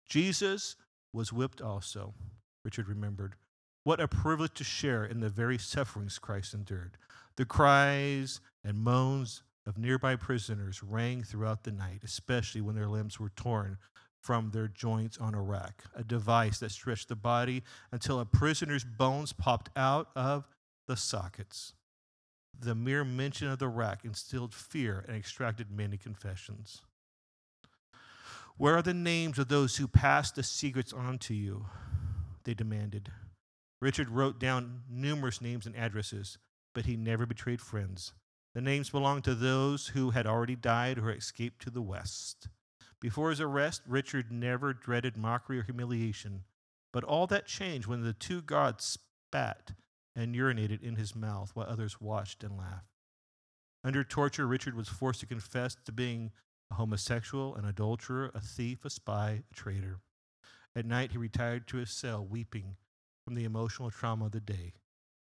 Jesus 0.10 0.76
was 1.14 1.32
whipped 1.32 1.62
also, 1.62 2.14
Richard 2.66 2.90
remembered. 2.90 3.36
What 3.86 4.02
a 4.02 4.10
privilege 4.10 4.56
to 4.56 4.64
share 4.66 5.06
in 5.06 5.22
the 5.22 5.30
very 5.30 5.58
sufferings 5.58 6.20
Christ 6.20 6.54
endured. 6.54 6.98
The 7.38 7.46
cries 7.46 8.42
and 8.64 8.80
moans 8.80 9.44
of 9.66 9.78
nearby 9.78 10.18
prisoners 10.18 10.84
rang 10.84 11.24
throughout 11.24 11.64
the 11.64 11.72
night, 11.72 12.02
especially 12.04 12.62
when 12.62 12.76
their 12.76 12.88
limbs 12.88 13.20
were 13.20 13.30
torn 13.30 13.78
from 14.26 14.50
their 14.50 14.68
joints 14.68 15.20
on 15.20 15.36
a 15.36 15.42
rack, 15.42 15.84
a 15.96 16.04
device 16.04 16.58
that 16.58 16.72
stretched 16.72 17.10
the 17.10 17.16
body 17.16 17.62
until 17.92 18.20
a 18.20 18.26
prisoner's 18.26 18.84
bones 18.84 19.32
popped 19.32 19.70
out 19.78 20.10
of 20.16 20.48
the 20.88 20.98
sockets. 20.98 21.74
The 22.60 22.74
mere 22.74 23.04
mention 23.04 23.50
of 23.50 23.60
the 23.60 23.68
rack 23.68 24.04
instilled 24.04 24.56
fear 24.56 25.06
and 25.08 25.16
extracted 25.16 25.70
many 25.70 25.98
confessions. 25.98 26.82
Where 28.58 28.76
are 28.76 28.82
the 28.82 28.96
names 28.96 29.38
of 29.38 29.48
those 29.48 29.78
who 29.78 29.88
passed 29.88 30.36
the 30.36 30.44
secrets 30.44 30.92
on 30.92 31.20
to 31.20 31.36
you? 31.36 31.68
They 32.46 32.56
demanded. 32.56 33.12
Richard 33.80 34.10
wrote 34.10 34.40
down 34.40 34.82
numerous 34.90 35.40
names 35.40 35.68
and 35.68 35.76
addresses, 35.76 36.40
but 36.74 36.88
he 36.88 36.98
never 36.98 37.28
betrayed 37.28 37.62
friends. 37.62 38.14
The 38.56 38.62
names 38.62 38.90
belonged 38.90 39.26
to 39.26 39.36
those 39.36 39.90
who 39.90 40.12
had 40.12 40.26
already 40.26 40.56
died 40.56 40.98
or 40.98 41.12
escaped 41.12 41.62
to 41.62 41.70
the 41.70 41.84
west. 41.84 42.48
Before 43.06 43.30
his 43.30 43.40
arrest, 43.40 43.84
Richard 43.86 44.32
never 44.32 44.74
dreaded 44.74 45.16
mockery 45.16 45.60
or 45.60 45.62
humiliation, 45.62 46.44
but 46.92 47.04
all 47.04 47.28
that 47.28 47.46
changed 47.46 47.86
when 47.86 48.02
the 48.02 48.14
two 48.14 48.42
gods 48.42 48.98
spat 49.30 49.74
and 50.16 50.34
urinated 50.34 50.82
in 50.82 50.96
his 50.96 51.16
mouth 51.16 51.52
while 51.54 51.68
others 51.70 52.02
watched 52.02 52.44
and 52.44 52.58
laughed. 52.58 52.90
Under 53.84 54.04
torture, 54.04 54.48
Richard 54.48 54.74
was 54.74 54.90
forced 54.90 55.20
to 55.20 55.28
confess 55.28 55.78
to 55.86 55.92
being 55.92 56.32
a 56.72 56.74
homosexual, 56.74 57.54
an 57.54 57.64
adulterer, 57.66 58.32
a 58.34 58.40
thief, 58.40 58.84
a 58.84 58.90
spy, 58.90 59.44
a 59.52 59.54
traitor. 59.54 60.00
At 60.76 60.88
night, 60.88 61.12
he 61.12 61.20
retired 61.20 61.68
to 61.68 61.78
his 61.78 61.92
cell, 61.92 62.26
weeping 62.26 62.76
from 63.24 63.36
the 63.36 63.44
emotional 63.44 63.92
trauma 63.92 64.26
of 64.26 64.32
the 64.32 64.40
day 64.40 64.74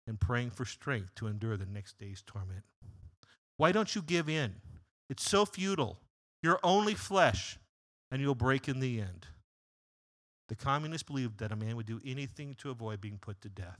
and 0.07 0.19
praying 0.19 0.49
for 0.49 0.65
strength 0.65 1.13
to 1.17 1.27
endure 1.27 1.57
the 1.57 1.67
next 1.67 1.99
day's 1.99 2.23
torment. 2.25 2.63
Why 3.57 3.71
don't 3.71 3.93
you 3.93 4.01
give 4.01 4.27
in? 4.27 4.55
It's 5.11 5.29
so 5.29 5.45
futile. 5.45 5.99
You're 6.41 6.59
only 6.63 6.95
flesh, 6.95 7.59
and 8.11 8.21
you'll 8.21 8.35
break 8.35 8.67
in 8.67 8.79
the 8.79 8.99
end. 8.99 9.27
The 10.49 10.55
communists 10.55 11.07
believed 11.07 11.39
that 11.39 11.51
a 11.51 11.57
man 11.57 11.75
would 11.75 11.85
do 11.85 11.99
anything 12.05 12.55
to 12.59 12.69
avoid 12.69 13.01
being 13.01 13.17
put 13.19 13.41
to 13.41 13.49
death. 13.49 13.79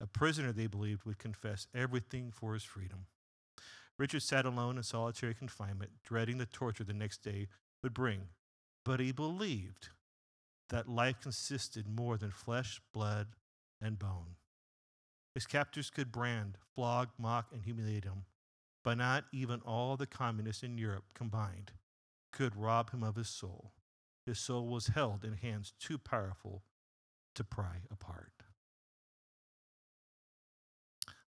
A 0.00 0.06
prisoner, 0.06 0.52
they 0.52 0.66
believed, 0.66 1.04
would 1.04 1.18
confess 1.18 1.68
everything 1.74 2.32
for 2.32 2.54
his 2.54 2.64
freedom. 2.64 3.06
Richard 3.98 4.22
sat 4.22 4.44
alone 4.44 4.76
in 4.76 4.82
solitary 4.82 5.32
confinement, 5.32 5.92
dreading 6.04 6.38
the 6.38 6.46
torture 6.46 6.84
the 6.84 6.92
next 6.92 7.22
day 7.22 7.48
would 7.82 7.94
bring. 7.94 8.28
But 8.84 9.00
he 9.00 9.12
believed 9.12 9.88
that 10.68 10.88
life 10.88 11.20
consisted 11.22 11.86
more 11.88 12.18
than 12.18 12.30
flesh, 12.30 12.80
blood, 12.92 13.28
and 13.80 13.98
bone. 13.98 14.36
His 15.34 15.46
captors 15.46 15.90
could 15.90 16.12
brand, 16.12 16.58
flog, 16.74 17.08
mock, 17.18 17.46
and 17.52 17.62
humiliate 17.62 18.04
him, 18.04 18.24
but 18.82 18.98
not 18.98 19.24
even 19.32 19.60
all 19.60 19.96
the 19.96 20.06
communists 20.06 20.62
in 20.62 20.78
Europe 20.78 21.04
combined 21.14 21.72
could 22.36 22.56
rob 22.56 22.90
him 22.90 23.02
of 23.02 23.16
his 23.16 23.28
soul. 23.28 23.72
His 24.26 24.38
soul 24.38 24.66
was 24.66 24.88
held 24.88 25.24
in 25.24 25.34
hands 25.34 25.72
too 25.80 25.98
powerful 25.98 26.62
to 27.34 27.44
pry 27.44 27.82
apart. 27.90 28.32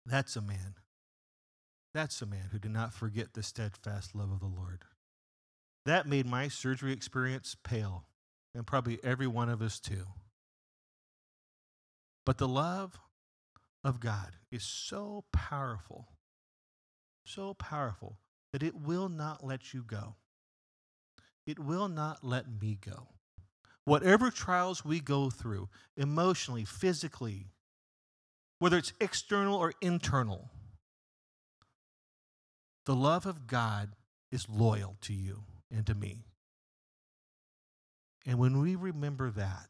That's 0.06 0.36
a 0.36 0.42
man. 0.42 0.74
That's 1.92 2.22
a 2.22 2.26
man 2.26 2.48
who 2.52 2.58
did 2.58 2.72
not 2.72 2.92
forget 2.92 3.34
the 3.34 3.42
steadfast 3.42 4.14
love 4.14 4.30
of 4.30 4.40
the 4.40 4.46
Lord. 4.46 4.84
That 5.86 6.06
made 6.06 6.26
my 6.26 6.48
surgery 6.48 6.92
experience 6.92 7.56
pale, 7.62 8.04
and 8.54 8.66
probably 8.66 8.98
every 9.02 9.26
one 9.26 9.48
of 9.48 9.60
us 9.60 9.78
too. 9.78 10.06
But 12.24 12.38
the 12.38 12.48
love 12.48 12.98
of 13.82 14.00
God 14.00 14.36
is 14.50 14.62
so 14.62 15.24
powerful 15.32 16.08
so 17.24 17.54
powerful 17.54 18.18
that 18.52 18.62
it 18.62 18.74
will 18.74 19.08
not 19.08 19.44
let 19.44 19.72
you 19.74 19.82
go. 19.82 20.16
It 21.46 21.58
will 21.58 21.88
not 21.88 22.24
let 22.24 22.46
me 22.60 22.78
go. 22.80 23.08
Whatever 23.84 24.30
trials 24.30 24.84
we 24.84 25.00
go 25.00 25.28
through, 25.28 25.68
emotionally, 25.96 26.64
physically, 26.64 27.48
whether 28.58 28.78
it's 28.78 28.94
external 29.00 29.56
or 29.56 29.74
internal, 29.82 30.50
the 32.86 32.94
love 32.94 33.26
of 33.26 33.46
God 33.46 33.90
is 34.32 34.48
loyal 34.48 34.96
to 35.02 35.12
you 35.12 35.44
and 35.70 35.86
to 35.86 35.94
me. 35.94 36.24
And 38.26 38.38
when 38.38 38.58
we 38.60 38.74
remember 38.74 39.30
that, 39.32 39.68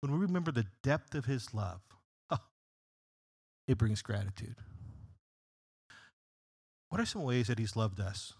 when 0.00 0.12
we 0.12 0.18
remember 0.18 0.50
the 0.50 0.66
depth 0.82 1.14
of 1.14 1.24
his 1.24 1.54
love, 1.54 1.80
oh, 2.30 2.38
it 3.68 3.78
brings 3.78 4.02
gratitude. 4.02 4.56
What 6.94 7.00
are 7.00 7.06
some 7.06 7.24
ways 7.24 7.48
that 7.48 7.58
He's 7.58 7.74
loved 7.74 7.98
us? 7.98 8.34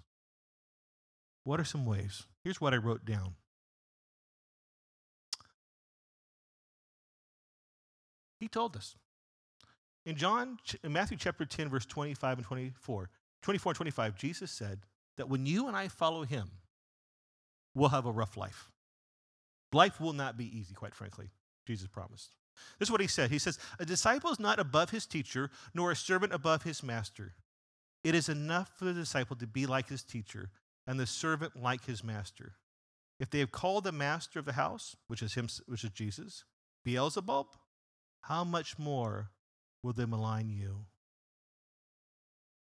What 1.44 1.60
are 1.60 1.64
some 1.64 1.84
ways? 1.84 2.24
Here's 2.42 2.60
what 2.60 2.74
I 2.74 2.78
wrote 2.78 3.04
down. 3.04 3.34
He 8.40 8.48
told 8.48 8.76
us. 8.76 8.96
In 10.06 10.16
John, 10.16 10.58
in 10.82 10.92
Matthew 10.92 11.16
chapter 11.16 11.46
10, 11.46 11.70
verse 11.70 11.86
25 11.86 12.38
and 12.38 12.46
24, 12.46 13.08
24 13.42 13.70
and 13.70 13.76
25, 13.76 14.16
Jesus 14.16 14.50
said 14.50 14.80
that 15.16 15.28
when 15.28 15.46
you 15.46 15.66
and 15.66 15.76
I 15.76 15.88
follow 15.88 16.24
him, 16.24 16.50
we'll 17.74 17.88
have 17.88 18.04
a 18.04 18.12
rough 18.12 18.36
life. 18.36 18.70
Life 19.72 20.00
will 20.00 20.12
not 20.12 20.36
be 20.36 20.56
easy, 20.56 20.74
quite 20.74 20.94
frankly, 20.94 21.30
Jesus 21.66 21.88
promised. 21.88 22.34
This 22.78 22.88
is 22.88 22.92
what 22.92 23.00
he 23.00 23.06
said. 23.06 23.30
He 23.30 23.38
says, 23.38 23.58
A 23.78 23.86
disciple 23.86 24.30
is 24.30 24.38
not 24.38 24.60
above 24.60 24.90
his 24.90 25.06
teacher, 25.06 25.50
nor 25.72 25.90
a 25.90 25.96
servant 25.96 26.32
above 26.32 26.62
his 26.62 26.82
master. 26.82 27.32
It 28.04 28.14
is 28.14 28.28
enough 28.28 28.70
for 28.78 28.84
the 28.84 28.92
disciple 28.92 29.36
to 29.36 29.46
be 29.46 29.66
like 29.66 29.88
his 29.88 30.02
teacher 30.02 30.50
and 30.86 30.98
the 30.98 31.06
servant 31.06 31.60
like 31.60 31.86
his 31.86 32.04
master. 32.04 32.54
If 33.18 33.30
they 33.30 33.38
have 33.38 33.52
called 33.52 33.84
the 33.84 33.92
master 33.92 34.38
of 34.38 34.44
the 34.44 34.52
house, 34.52 34.96
which 35.06 35.22
is 35.22 35.34
him, 35.34 35.48
which 35.66 35.84
is 35.84 35.90
Jesus, 35.90 36.44
Beelzebub, 36.84 37.46
how 38.22 38.44
much 38.44 38.78
more 38.78 39.30
will 39.82 39.92
they 39.92 40.04
malign 40.04 40.48
you? 40.48 40.86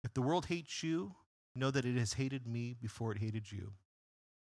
If 0.02 0.14
the 0.14 0.22
world 0.22 0.46
hates 0.46 0.83
you, 0.83 1.14
know 1.54 1.70
that 1.70 1.85
it 1.85 1.96
has 1.96 2.14
hated 2.14 2.46
me 2.46 2.74
before 2.80 3.12
it 3.12 3.18
hated 3.18 3.52
you. 3.52 3.72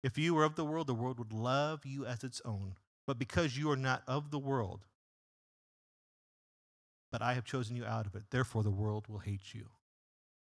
If 0.02 0.18
you 0.18 0.34
were 0.34 0.46
of 0.46 0.56
the 0.56 0.66
world, 0.66 0.88
the 0.88 0.94
world 0.94 1.20
would 1.20 1.34
love 1.34 1.86
you 1.86 2.06
as 2.06 2.24
its 2.24 2.42
own. 2.46 2.76
But 3.06 3.20
because 3.20 3.58
you 3.58 3.70
are 3.72 3.76
not 3.76 4.04
of 4.08 4.32
the 4.32 4.40
world, 4.40 4.86
but 7.12 7.22
I 7.22 7.34
have 7.34 7.44
chosen 7.44 7.76
you 7.76 7.86
out 7.86 8.06
of 8.06 8.16
it, 8.16 8.24
therefore 8.30 8.64
the 8.64 8.70
world 8.70 9.08
will 9.08 9.20
hate 9.20 9.54
you. 9.54 9.66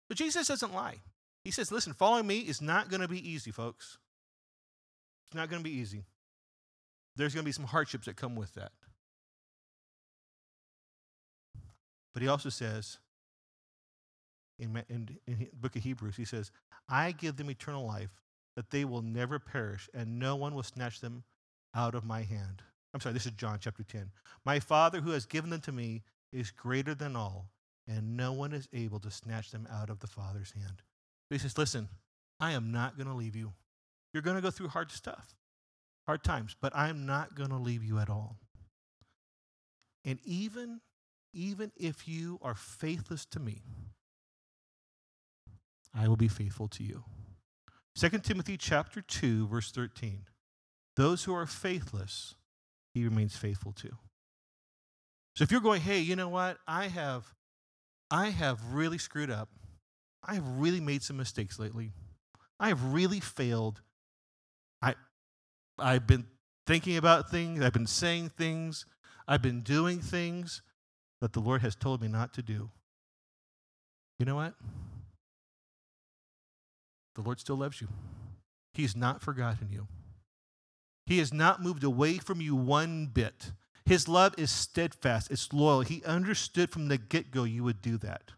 But 0.07 0.17
Jesus 0.17 0.47
doesn't 0.47 0.73
lie. 0.73 0.97
He 1.43 1.51
says, 1.51 1.71
listen, 1.71 1.93
following 1.93 2.27
me 2.27 2.39
is 2.39 2.61
not 2.61 2.89
going 2.89 3.01
to 3.01 3.07
be 3.07 3.27
easy, 3.27 3.51
folks. 3.51 3.97
It's 5.27 5.35
not 5.35 5.49
going 5.49 5.63
to 5.63 5.69
be 5.69 5.75
easy. 5.75 6.03
There's 7.15 7.33
going 7.33 7.43
to 7.43 7.47
be 7.47 7.53
some 7.53 7.65
hardships 7.65 8.05
that 8.05 8.15
come 8.15 8.35
with 8.35 8.53
that. 8.55 8.71
But 12.13 12.21
he 12.21 12.27
also 12.27 12.49
says, 12.49 12.99
in, 14.59 14.83
in, 14.89 15.17
in 15.25 15.39
the 15.39 15.49
book 15.53 15.75
of 15.75 15.83
Hebrews, 15.83 16.17
he 16.17 16.25
says, 16.25 16.51
I 16.87 17.11
give 17.11 17.37
them 17.37 17.49
eternal 17.49 17.85
life, 17.85 18.21
that 18.55 18.69
they 18.69 18.85
will 18.85 19.01
never 19.01 19.39
perish, 19.39 19.89
and 19.93 20.19
no 20.19 20.35
one 20.35 20.53
will 20.53 20.63
snatch 20.63 20.99
them 20.99 21.23
out 21.73 21.95
of 21.95 22.03
my 22.03 22.21
hand. 22.21 22.61
I'm 22.93 22.99
sorry, 22.99 23.13
this 23.13 23.25
is 23.25 23.31
John 23.31 23.57
chapter 23.61 23.83
10. 23.83 24.11
My 24.45 24.59
Father 24.59 24.99
who 24.99 25.11
has 25.11 25.25
given 25.25 25.49
them 25.49 25.61
to 25.61 25.71
me 25.71 26.03
is 26.33 26.51
greater 26.51 26.93
than 26.93 27.15
all, 27.15 27.49
and 27.87 28.17
no 28.17 28.33
one 28.33 28.51
is 28.51 28.67
able 28.73 28.99
to 28.99 29.09
snatch 29.11 29.51
them 29.51 29.67
out 29.71 29.89
of 29.89 29.99
the 29.99 30.07
Father's 30.07 30.51
hand. 30.51 30.81
But 31.31 31.39
he 31.39 31.43
says, 31.43 31.57
Listen, 31.57 31.87
I 32.41 32.51
am 32.51 32.73
not 32.73 32.97
going 32.97 33.07
to 33.07 33.13
leave 33.13 33.37
you. 33.37 33.53
You're 34.13 34.21
going 34.21 34.35
to 34.35 34.41
go 34.41 34.51
through 34.51 34.67
hard 34.67 34.91
stuff, 34.91 35.33
hard 36.05 36.25
times, 36.25 36.57
but 36.61 36.75
I'm 36.75 37.05
not 37.05 37.35
going 37.35 37.51
to 37.51 37.55
leave 37.55 37.85
you 37.85 37.99
at 37.99 38.09
all. 38.09 38.35
And 40.03 40.19
even, 40.25 40.81
even 41.33 41.71
if 41.77 42.05
you 42.05 42.37
are 42.41 42.53
faithless 42.53 43.25
to 43.27 43.39
me, 43.39 43.61
I 45.95 46.09
will 46.09 46.17
be 46.17 46.27
faithful 46.27 46.67
to 46.67 46.83
you. 46.83 47.05
2 47.95 48.09
Timothy 48.19 48.57
chapter 48.57 48.99
2, 48.99 49.47
verse 49.47 49.71
13. 49.71 50.23
Those 50.97 51.23
who 51.23 51.33
are 51.33 51.45
faithless, 51.45 52.35
he 52.93 53.05
remains 53.05 53.37
faithful 53.37 53.71
to. 53.73 53.91
So 55.37 55.43
if 55.43 55.51
you're 55.51 55.61
going, 55.61 55.79
hey, 55.79 55.99
you 55.99 56.17
know 56.17 56.27
what? 56.27 56.57
I 56.67 56.87
have 56.87 57.33
I 58.09 58.31
have 58.31 58.73
really 58.73 58.97
screwed 58.97 59.31
up. 59.31 59.47
I 60.23 60.35
have 60.35 60.47
really 60.47 60.79
made 60.79 61.03
some 61.03 61.17
mistakes 61.17 61.59
lately. 61.59 61.91
I 62.59 62.67
have 62.67 62.93
really 62.93 63.19
failed. 63.19 63.81
I 64.81 64.95
I've 65.79 66.05
been 66.05 66.25
thinking 66.67 66.97
about 66.97 67.29
things, 67.29 67.63
I've 67.63 67.73
been 67.73 67.87
saying 67.87 68.29
things, 68.29 68.85
I've 69.27 69.41
been 69.41 69.61
doing 69.61 69.99
things 69.99 70.61
that 71.21 71.33
the 71.33 71.39
Lord 71.39 71.61
has 71.61 71.75
told 71.75 72.01
me 72.01 72.07
not 72.07 72.33
to 72.33 72.41
do. 72.41 72.69
You 74.19 74.25
know 74.25 74.35
what? 74.35 74.53
The 77.15 77.21
Lord 77.21 77.39
still 77.39 77.57
loves 77.57 77.81
you. 77.81 77.87
He's 78.73 78.95
not 78.95 79.21
forgotten 79.21 79.69
you. 79.71 79.87
He 81.05 81.17
has 81.17 81.33
not 81.33 81.61
moved 81.61 81.83
away 81.83 82.19
from 82.19 82.39
you 82.39 82.55
one 82.55 83.07
bit. 83.07 83.51
His 83.85 84.07
love 84.07 84.35
is 84.37 84.51
steadfast, 84.51 85.31
it's 85.31 85.51
loyal. 85.51 85.81
He 85.81 86.03
understood 86.05 86.69
from 86.69 86.87
the 86.87 86.97
get 86.97 87.31
go 87.31 87.43
you 87.43 87.63
would 87.63 87.81
do 87.81 87.97
that. 87.97 88.31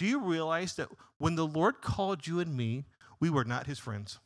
Do 0.00 0.06
you 0.06 0.20
realize 0.20 0.76
that 0.76 0.88
when 1.18 1.34
the 1.34 1.46
Lord 1.46 1.82
called 1.82 2.26
you 2.26 2.40
and 2.40 2.56
me, 2.56 2.86
we 3.20 3.28
were 3.28 3.44
not 3.44 3.66
his 3.66 3.78
friends? 3.78 4.18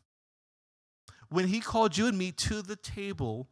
When 1.28 1.48
he 1.48 1.58
called 1.58 1.98
you 1.98 2.06
and 2.06 2.16
me 2.16 2.30
to 2.30 2.62
the 2.62 2.76
table 2.76 3.48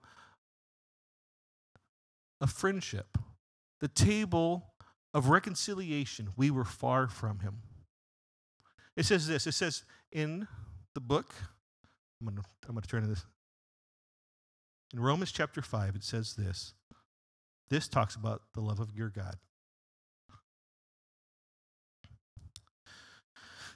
of 2.41 2.53
friendship, 2.53 3.19
the 3.81 3.89
table 3.89 4.73
of 5.13 5.31
reconciliation, 5.31 6.29
we 6.37 6.49
were 6.49 6.65
far 6.65 7.09
from 7.09 7.41
him. 7.41 7.63
It 8.97 9.05
says 9.05 9.27
this 9.27 9.49
it 9.49 9.55
says 9.55 9.83
in 10.13 10.47
the 10.95 11.01
book, 11.01 11.35
I'm 12.21 12.29
going 12.29 12.37
to 12.37 12.45
I'm 12.69 12.75
going 12.77 12.83
to 12.83 12.89
turn 12.89 13.03
to 13.03 13.09
this. 13.09 13.27
In 14.95 15.01
Romans 15.01 15.33
chapter 15.33 15.61
5, 15.61 15.97
it 15.97 16.05
says 16.05 16.35
this. 16.35 16.75
This 17.69 17.89
talks 17.89 18.15
about 18.15 18.43
the 18.55 18.61
love 18.61 18.79
of 18.79 18.93
your 18.95 19.09
God. 19.09 19.39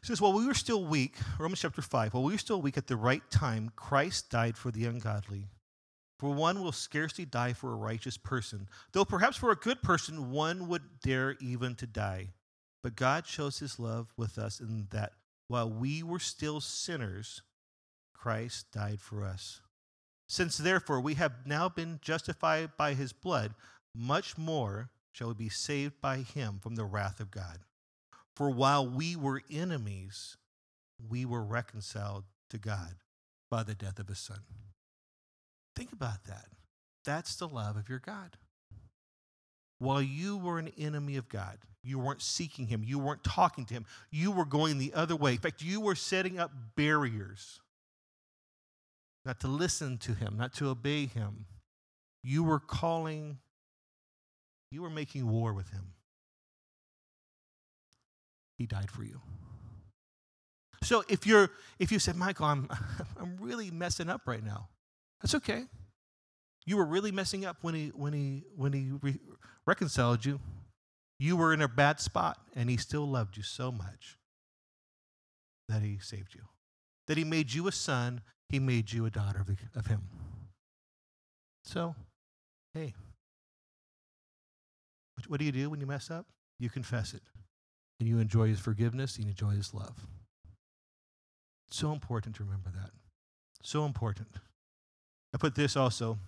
Says, 0.07 0.21
While 0.21 0.33
we 0.33 0.47
were 0.47 0.55
still 0.55 0.85
weak, 0.85 1.17
Romans 1.39 1.61
chapter 1.61 1.83
5, 1.83 2.15
while 2.15 2.23
we 2.23 2.33
were 2.33 2.39
still 2.39 2.63
weak 2.63 2.79
at 2.79 2.87
the 2.87 2.97
right 2.97 3.29
time, 3.31 3.73
Christ 3.77 4.31
died 4.31 4.57
for 4.57 4.71
the 4.71 4.87
ungodly. 4.87 5.49
For 6.19 6.31
one 6.31 6.63
will 6.63 6.73
scarcely 6.73 7.25
die 7.25 7.53
for 7.53 7.73
a 7.73 7.77
righteous 7.77 8.17
person, 8.17 8.69
though 8.93 9.05
perhaps 9.05 9.37
for 9.37 9.51
a 9.51 9.57
good 9.57 9.83
person 9.83 10.31
one 10.31 10.69
would 10.69 11.01
dare 11.03 11.37
even 11.41 11.75
to 11.77 11.87
die. 11.87 12.29
But 12.83 12.97
God 12.97 13.27
shows 13.27 13.59
his 13.59 13.79
love 13.79 14.13
with 14.17 14.39
us 14.39 14.61
in 14.61 14.87
that 14.91 15.13
while 15.49 15.69
we 15.69 16.03
were 16.03 16.19
still 16.19 16.61
sinners, 16.61 17.43
Christ 18.15 18.73
died 18.73 19.01
for 19.01 19.25
us. 19.25 19.61
Since 20.29 20.57
therefore 20.57 21.01
we 21.01 21.15
have 21.15 21.47
now 21.47 21.69
been 21.69 21.99
justified 22.03 22.71
by 22.77 22.95
his 22.95 23.13
blood, 23.13 23.55
much 23.95 24.39
more 24.39 24.91
shall 25.13 25.29
we 25.29 25.35
be 25.35 25.49
saved 25.49 26.01
by 26.01 26.19
him 26.19 26.59
from 26.61 26.77
the 26.77 26.85
wrath 26.85 27.21
of 27.21 27.31
God. 27.31 27.59
For 28.37 28.51
while 28.51 28.87
we 28.87 29.17
were 29.17 29.43
enemies, 29.51 30.37
we 31.09 31.25
were 31.25 31.43
reconciled 31.43 32.25
to 32.51 32.59
God 32.59 32.97
by 33.51 33.63
the 33.63 33.75
death 33.75 33.99
of 33.99 34.09
his 34.09 34.19
son. 34.19 34.41
Think 35.75 35.93
about 35.93 36.25
that. 36.25 36.47
That's 37.05 37.37
the 37.37 37.49
love 37.49 37.77
of 37.77 37.89
your 37.89 37.99
God. 37.99 38.37
While 39.79 40.03
you 40.03 40.37
were 40.37 40.59
an 40.59 40.71
enemy 40.79 41.17
of 41.17 41.29
God, 41.29 41.59
you 41.83 41.99
weren't 41.99 42.23
seeking 42.23 42.67
him, 42.67 42.83
you 42.85 42.99
weren't 42.99 43.23
talking 43.23 43.65
to 43.67 43.75
him, 43.75 43.87
you 44.11 44.31
were 44.33 44.45
going 44.45 44.79
the 44.79 44.93
other 44.95 45.15
way. 45.15 45.33
In 45.33 45.39
fact, 45.39 45.63
you 45.63 45.81
were 45.81 45.95
setting 45.95 46.39
up 46.39 46.51
barriers 46.77 47.61
not 49.25 49.41
to 49.41 49.49
listen 49.49 49.99
to 49.99 50.15
him, 50.15 50.37
not 50.37 50.55
to 50.55 50.69
obey 50.69 51.07
him. 51.07 51.47
You 52.23 52.43
were 52.45 52.61
calling, 52.61 53.39
you 54.71 54.83
were 54.83 54.91
making 54.91 55.29
war 55.29 55.53
with 55.53 55.71
him. 55.71 55.93
He 58.59 58.67
died 58.67 58.91
for 58.91 59.03
you. 59.03 59.21
So 60.83 61.05
if 61.09 61.27
you're 61.27 61.51
if 61.79 61.91
you 61.91 61.99
said, 61.99 62.17
Michael, 62.17 62.47
I'm 62.47 62.69
I'm 63.21 63.37
really 63.41 63.71
messing 63.71 64.09
up 64.09 64.23
right 64.27 64.45
now, 64.45 64.69
that's 65.21 65.35
okay. 65.35 65.65
You 66.65 66.77
were 66.77 66.85
really 66.85 67.13
messing 67.13 67.45
up 67.45 67.59
when 67.63 67.75
he 67.75 67.89
when 67.89 68.13
he 68.13 68.45
when 68.55 68.73
he 68.73 68.91
re- 69.03 69.21
reconciled 69.67 70.25
you. 70.25 70.41
You 71.19 71.37
were 71.37 71.55
in 71.55 71.63
a 71.63 71.69
bad 71.69 71.99
spot, 71.99 72.39
and 72.55 72.69
he 72.69 72.77
still 72.77 73.07
loved 73.09 73.37
you 73.37 73.43
so 73.43 73.73
much 73.73 74.19
that 75.69 75.83
he 75.83 75.99
saved 75.99 76.35
you. 76.35 76.43
That 77.07 77.17
he 77.17 77.25
made 77.25 77.53
you 77.55 77.69
a 77.69 77.73
son, 77.73 78.21
he 78.51 78.59
made 78.59 78.93
you 78.93 79.07
a 79.07 79.11
daughter 79.11 79.41
of, 79.41 79.49
of 79.75 79.87
him. 79.87 80.03
So, 81.65 81.95
hey, 82.75 82.93
what 85.27 85.41
do 85.41 85.47
you 85.47 85.53
do 85.53 85.71
when 85.71 85.81
you 85.81 85.87
mess 85.87 86.11
up? 86.11 86.27
You 86.59 86.69
confess 86.69 87.15
it 87.15 87.23
and 87.99 88.09
you 88.09 88.19
enjoy 88.19 88.49
his 88.49 88.61
forgiveness 88.61 89.17
and 89.17 89.25
you 89.25 89.31
enjoy 89.31 89.51
his 89.51 89.73
love. 89.73 90.07
So 91.71 91.93
important 91.93 92.37
to 92.37 92.45
remember 92.45 92.71
that. 92.75 92.91
So 93.63 93.85
important. 93.85 94.29
I 95.35 95.39
put 95.39 95.55
this 95.55 95.77
also. 95.77 96.19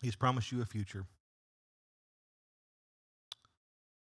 He's 0.00 0.16
promised 0.16 0.50
you 0.50 0.60
a 0.60 0.64
future. 0.64 1.06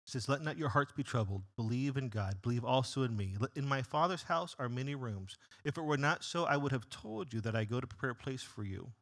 Says, 0.06 0.28
Let 0.28 0.42
not 0.42 0.58
your 0.58 0.68
hearts 0.68 0.92
be 0.92 1.02
troubled. 1.02 1.42
Believe 1.56 1.96
in 1.96 2.08
God. 2.08 2.42
Believe 2.42 2.64
also 2.64 3.02
in 3.02 3.16
me. 3.16 3.34
In 3.56 3.66
my 3.66 3.82
Father's 3.82 4.24
house 4.24 4.54
are 4.58 4.68
many 4.68 4.94
rooms. 4.94 5.38
If 5.64 5.78
it 5.78 5.82
were 5.82 5.96
not 5.96 6.22
so, 6.22 6.44
I 6.44 6.58
would 6.58 6.70
have 6.70 6.90
told 6.90 7.32
you 7.32 7.40
that 7.40 7.56
I 7.56 7.64
go 7.64 7.80
to 7.80 7.86
prepare 7.86 8.10
a 8.10 8.14
place 8.14 8.42
for 8.42 8.62
you. 8.62 8.92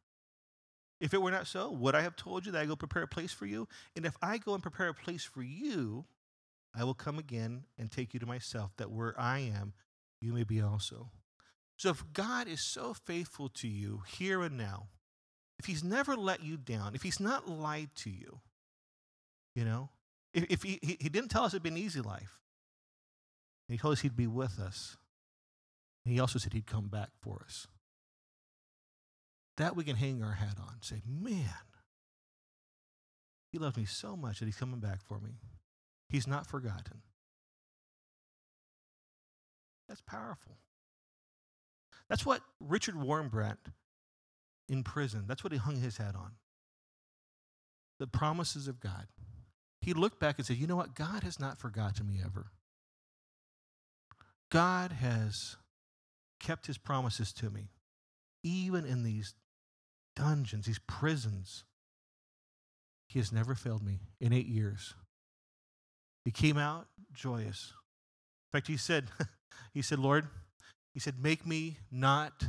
If 1.01 1.15
it 1.15 1.21
were 1.21 1.31
not 1.31 1.47
so, 1.47 1.71
would 1.71 1.95
I 1.95 2.01
have 2.01 2.15
told 2.15 2.45
you 2.45 2.51
that 2.51 2.61
I 2.61 2.65
go 2.65 2.75
prepare 2.75 3.01
a 3.01 3.07
place 3.07 3.33
for 3.33 3.47
you? 3.47 3.67
And 3.95 4.05
if 4.05 4.15
I 4.21 4.37
go 4.37 4.53
and 4.53 4.61
prepare 4.61 4.87
a 4.87 4.93
place 4.93 5.25
for 5.25 5.41
you, 5.41 6.05
I 6.75 6.83
will 6.83 6.93
come 6.93 7.17
again 7.17 7.63
and 7.77 7.91
take 7.91 8.13
you 8.13 8.19
to 8.19 8.27
myself, 8.27 8.71
that 8.77 8.91
where 8.91 9.19
I 9.19 9.39
am, 9.39 9.73
you 10.21 10.31
may 10.31 10.43
be 10.43 10.61
also. 10.61 11.09
So 11.75 11.89
if 11.89 12.03
God 12.13 12.47
is 12.47 12.71
so 12.71 12.93
faithful 12.93 13.49
to 13.55 13.67
you 13.67 14.03
here 14.07 14.43
and 14.43 14.57
now, 14.57 14.89
if 15.57 15.65
he's 15.65 15.83
never 15.83 16.15
let 16.15 16.43
you 16.43 16.55
down, 16.55 16.93
if 16.93 17.01
he's 17.01 17.19
not 17.19 17.49
lied 17.49 17.89
to 17.97 18.11
you, 18.11 18.39
you 19.55 19.65
know, 19.65 19.89
if, 20.35 20.45
if 20.49 20.63
he, 20.63 20.79
he, 20.83 20.97
he 20.99 21.09
didn't 21.09 21.29
tell 21.29 21.43
us 21.43 21.53
it'd 21.53 21.63
be 21.63 21.69
an 21.69 21.77
easy 21.77 22.01
life, 22.01 22.39
he 23.67 23.77
told 23.77 23.93
us 23.93 24.01
he'd 24.01 24.15
be 24.15 24.27
with 24.27 24.59
us. 24.59 24.97
He 26.05 26.19
also 26.19 26.37
said 26.37 26.53
he'd 26.53 26.67
come 26.67 26.89
back 26.89 27.09
for 27.21 27.41
us. 27.43 27.65
That 29.57 29.75
we 29.75 29.83
can 29.83 29.95
hang 29.95 30.23
our 30.23 30.33
hat 30.33 30.57
on. 30.59 30.77
Say, 30.81 31.01
man, 31.05 31.45
he 33.51 33.57
loved 33.59 33.77
me 33.77 33.85
so 33.85 34.15
much 34.15 34.39
that 34.39 34.45
he's 34.45 34.55
coming 34.55 34.79
back 34.79 35.01
for 35.01 35.19
me. 35.19 35.31
He's 36.09 36.27
not 36.27 36.47
forgotten. 36.47 37.01
That's 39.87 40.01
powerful. 40.01 40.57
That's 42.07 42.25
what 42.25 42.41
Richard 42.59 42.95
Wurmbrand 42.95 43.57
in 44.69 44.83
prison, 44.83 45.25
that's 45.27 45.43
what 45.43 45.51
he 45.51 45.59
hung 45.59 45.75
his 45.75 45.97
hat 45.97 46.15
on. 46.15 46.31
The 47.99 48.07
promises 48.07 48.69
of 48.69 48.79
God. 48.79 49.07
He 49.81 49.93
looked 49.93 50.19
back 50.19 50.37
and 50.37 50.45
said, 50.45 50.57
You 50.57 50.67
know 50.67 50.77
what? 50.77 50.95
God 50.95 51.23
has 51.23 51.39
not 51.39 51.57
forgotten 51.57 52.07
me 52.07 52.19
ever. 52.23 52.51
God 54.49 54.93
has 54.93 55.57
kept 56.39 56.67
his 56.67 56.77
promises 56.77 57.33
to 57.33 57.49
me, 57.49 57.69
even 58.43 58.85
in 58.85 59.03
these 59.03 59.33
dungeons, 60.15 60.65
these 60.65 60.79
prisons. 60.87 61.63
He 63.07 63.19
has 63.19 63.31
never 63.31 63.55
failed 63.55 63.83
me 63.83 63.99
in 64.19 64.31
eight 64.31 64.47
years. 64.47 64.93
He 66.23 66.31
came 66.31 66.57
out 66.57 66.87
joyous. 67.13 67.73
In 68.53 68.57
fact, 68.57 68.67
he 68.67 68.77
said, 68.77 69.07
he 69.73 69.81
said, 69.81 69.99
Lord, 69.99 70.27
he 70.93 70.99
said, 70.99 71.15
make 71.21 71.45
me 71.45 71.77
not 71.91 72.45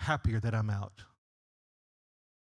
happier 0.00 0.40
that 0.40 0.54
I'm 0.54 0.70
out. 0.70 1.02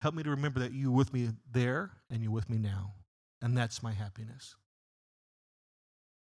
Help 0.02 0.14
me 0.14 0.24
to 0.24 0.30
remember 0.30 0.60
that 0.60 0.74
you 0.74 0.92
were 0.92 0.98
with 0.98 1.14
me 1.14 1.30
there 1.52 1.92
and 2.12 2.22
you're 2.22 2.32
with 2.32 2.50
me 2.50 2.58
now. 2.58 2.94
And 3.42 3.58
that's 3.58 3.82
my 3.82 3.94
happiness. 3.94 4.56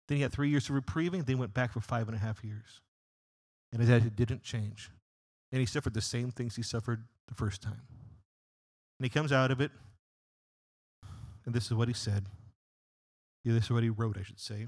Then 0.07 0.17
he 0.17 0.23
had 0.23 0.34
three 0.34 0.49
years 0.49 0.69
of 0.69 0.76
reprieving, 0.76 1.26
then 1.26 1.36
he 1.36 1.36
went 1.36 1.53
back 1.53 1.71
for 1.71 1.80
five 1.80 2.07
and 2.07 2.15
a 2.15 2.19
half 2.19 2.43
years. 2.43 2.82
And 3.71 3.82
his 3.82 3.89
attitude 3.89 4.15
didn't 4.15 4.43
change. 4.43 4.89
And 5.52 5.60
he 5.60 5.66
suffered 5.66 5.93
the 5.93 6.02
same 6.02 6.32
things 6.32 6.56
he 6.56 6.64
suffered 6.64 7.04
the 7.28 7.36
first 7.36 7.62
time. 7.62 7.82
And 8.99 9.06
he 9.06 9.10
comes 9.10 9.32
out 9.32 9.52
of 9.52 9.60
it, 9.60 9.72
and 11.45 11.54
this 11.54 11.66
is 11.66 11.74
what 11.74 11.88
he 11.88 11.93
said. 11.93 12.26
Yeah, 13.43 13.54
this 13.54 13.66
is 13.66 13.72
what 13.72 13.84
he 13.84 13.89
wrote, 13.89 14.18
I 14.18 14.24
should 14.24 14.39
say. 14.39 14.68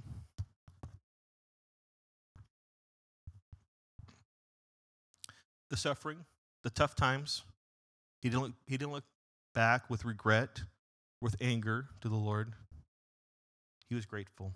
The 5.69 5.77
suffering, 5.77 6.25
the 6.63 6.69
tough 6.69 6.95
times, 6.95 7.43
he 8.21 8.29
didn't 8.29 8.41
look, 8.41 8.53
he 8.65 8.77
didn't 8.77 8.91
look 8.91 9.05
back 9.53 9.89
with 9.89 10.05
regret, 10.05 10.63
with 11.21 11.35
anger 11.39 11.87
to 12.01 12.09
the 12.09 12.15
Lord. 12.15 12.53
He 13.87 13.95
was 13.95 14.05
grateful. 14.05 14.53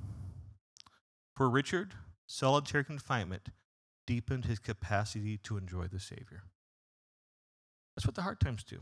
For 1.36 1.50
Richard, 1.50 1.94
solitary 2.26 2.84
confinement 2.84 3.50
deepened 4.08 4.45
his 4.45 4.58
capacity 4.58 5.38
to 5.43 5.58
enjoy 5.58 5.86
the 5.86 5.99
Savior. 5.99 6.43
That's 7.95 8.08
what 8.08 8.16
the 8.16 8.24
hard 8.24 8.39
times 8.39 8.64
do. 8.64 8.80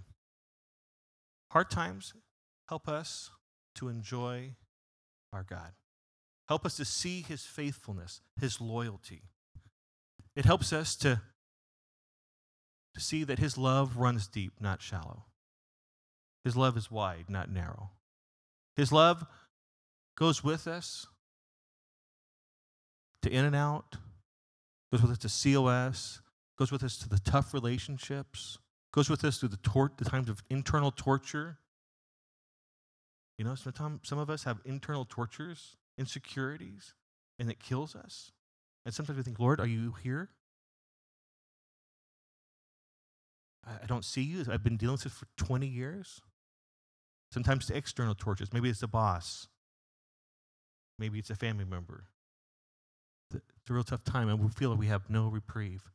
Hard 1.51 1.69
times 1.69 2.13
help 2.69 2.88
us 2.88 3.32
to 3.76 3.89
enjoy 3.89 4.55
our 5.34 5.43
God. 5.43 5.73
Help 6.47 6.65
us 6.65 6.78
to 6.78 6.86
see 6.86 7.21
his 7.28 7.43
faithfulness, 7.43 8.21
his 8.39 8.61
loyalty. 8.61 9.23
It 10.36 10.45
helps 10.45 10.71
us 10.71 10.95
to, 10.97 11.21
to 12.93 12.99
see 12.99 13.23
that 13.23 13.39
his 13.39 13.57
love 13.57 13.97
runs 13.97 14.28
deep, 14.28 14.53
not 14.59 14.82
shallow. 14.82 15.26
His 16.43 16.55
love 16.55 16.78
is 16.78 16.91
wide, 16.91 17.26
not 17.30 17.49
narrow. 17.49 17.91
His 18.76 18.91
love 18.91 19.26
goes 20.15 20.43
with 20.43 20.67
us 20.67 21.07
to 23.21 23.30
In-N-Out, 23.32 23.97
goes 24.91 25.01
with 25.01 25.11
us 25.11 25.17
to 25.19 25.53
COS, 25.53 26.21
goes 26.57 26.71
with 26.71 26.83
us 26.83 26.97
to 26.97 27.09
the 27.09 27.19
tough 27.19 27.53
relationships, 27.53 28.57
goes 28.93 29.09
with 29.09 29.23
us 29.23 29.38
through 29.38 29.49
the, 29.49 29.57
tor- 29.57 29.91
the 29.97 30.05
times 30.05 30.29
of 30.29 30.43
internal 30.49 30.91
torture. 30.91 31.57
You 33.38 33.45
know, 33.45 33.55
sometimes 33.55 34.01
some 34.03 34.17
of 34.19 34.29
us 34.29 34.43
have 34.43 34.59
internal 34.63 35.05
tortures, 35.05 35.75
insecurities, 35.97 36.93
and 37.38 37.49
it 37.49 37.59
kills 37.59 37.95
us. 37.95 38.31
And 38.86 38.93
sometimes 38.93 39.17
we 39.17 39.23
think, 39.23 39.39
Lord, 39.39 39.59
are 39.59 39.67
you 39.67 39.95
here? 40.03 40.29
I, 43.65 43.86
don't 43.88 44.05
see 44.05 44.21
you. 44.21 44.45
I've 44.49 44.63
been 44.63 44.77
dealing 44.77 44.93
with 44.93 45.03
this 45.03 45.13
for 45.13 45.27
20 45.38 45.65
years. 45.65 46.21
Sometimes 47.31 47.67
the 47.67 47.75
external 47.75 48.15
tortures. 48.15 48.53
Maybe 48.53 48.69
it's 48.69 48.83
a 48.83 48.88
boss. 48.88 49.47
Maybe 50.99 51.19
it's 51.19 51.29
a 51.29 51.36
family 51.36 51.65
member. 51.65 52.05
It's 53.66 53.72
a 53.72 53.74
real 53.74 53.84
tough 53.84 54.03
time, 54.03 54.30
and 54.30 54.39
we 54.39 54.49
feel 54.49 54.70
like 54.70 54.78
we 54.78 54.86
have 54.86 55.09
no 55.09 55.28
reprieve. 55.28 55.86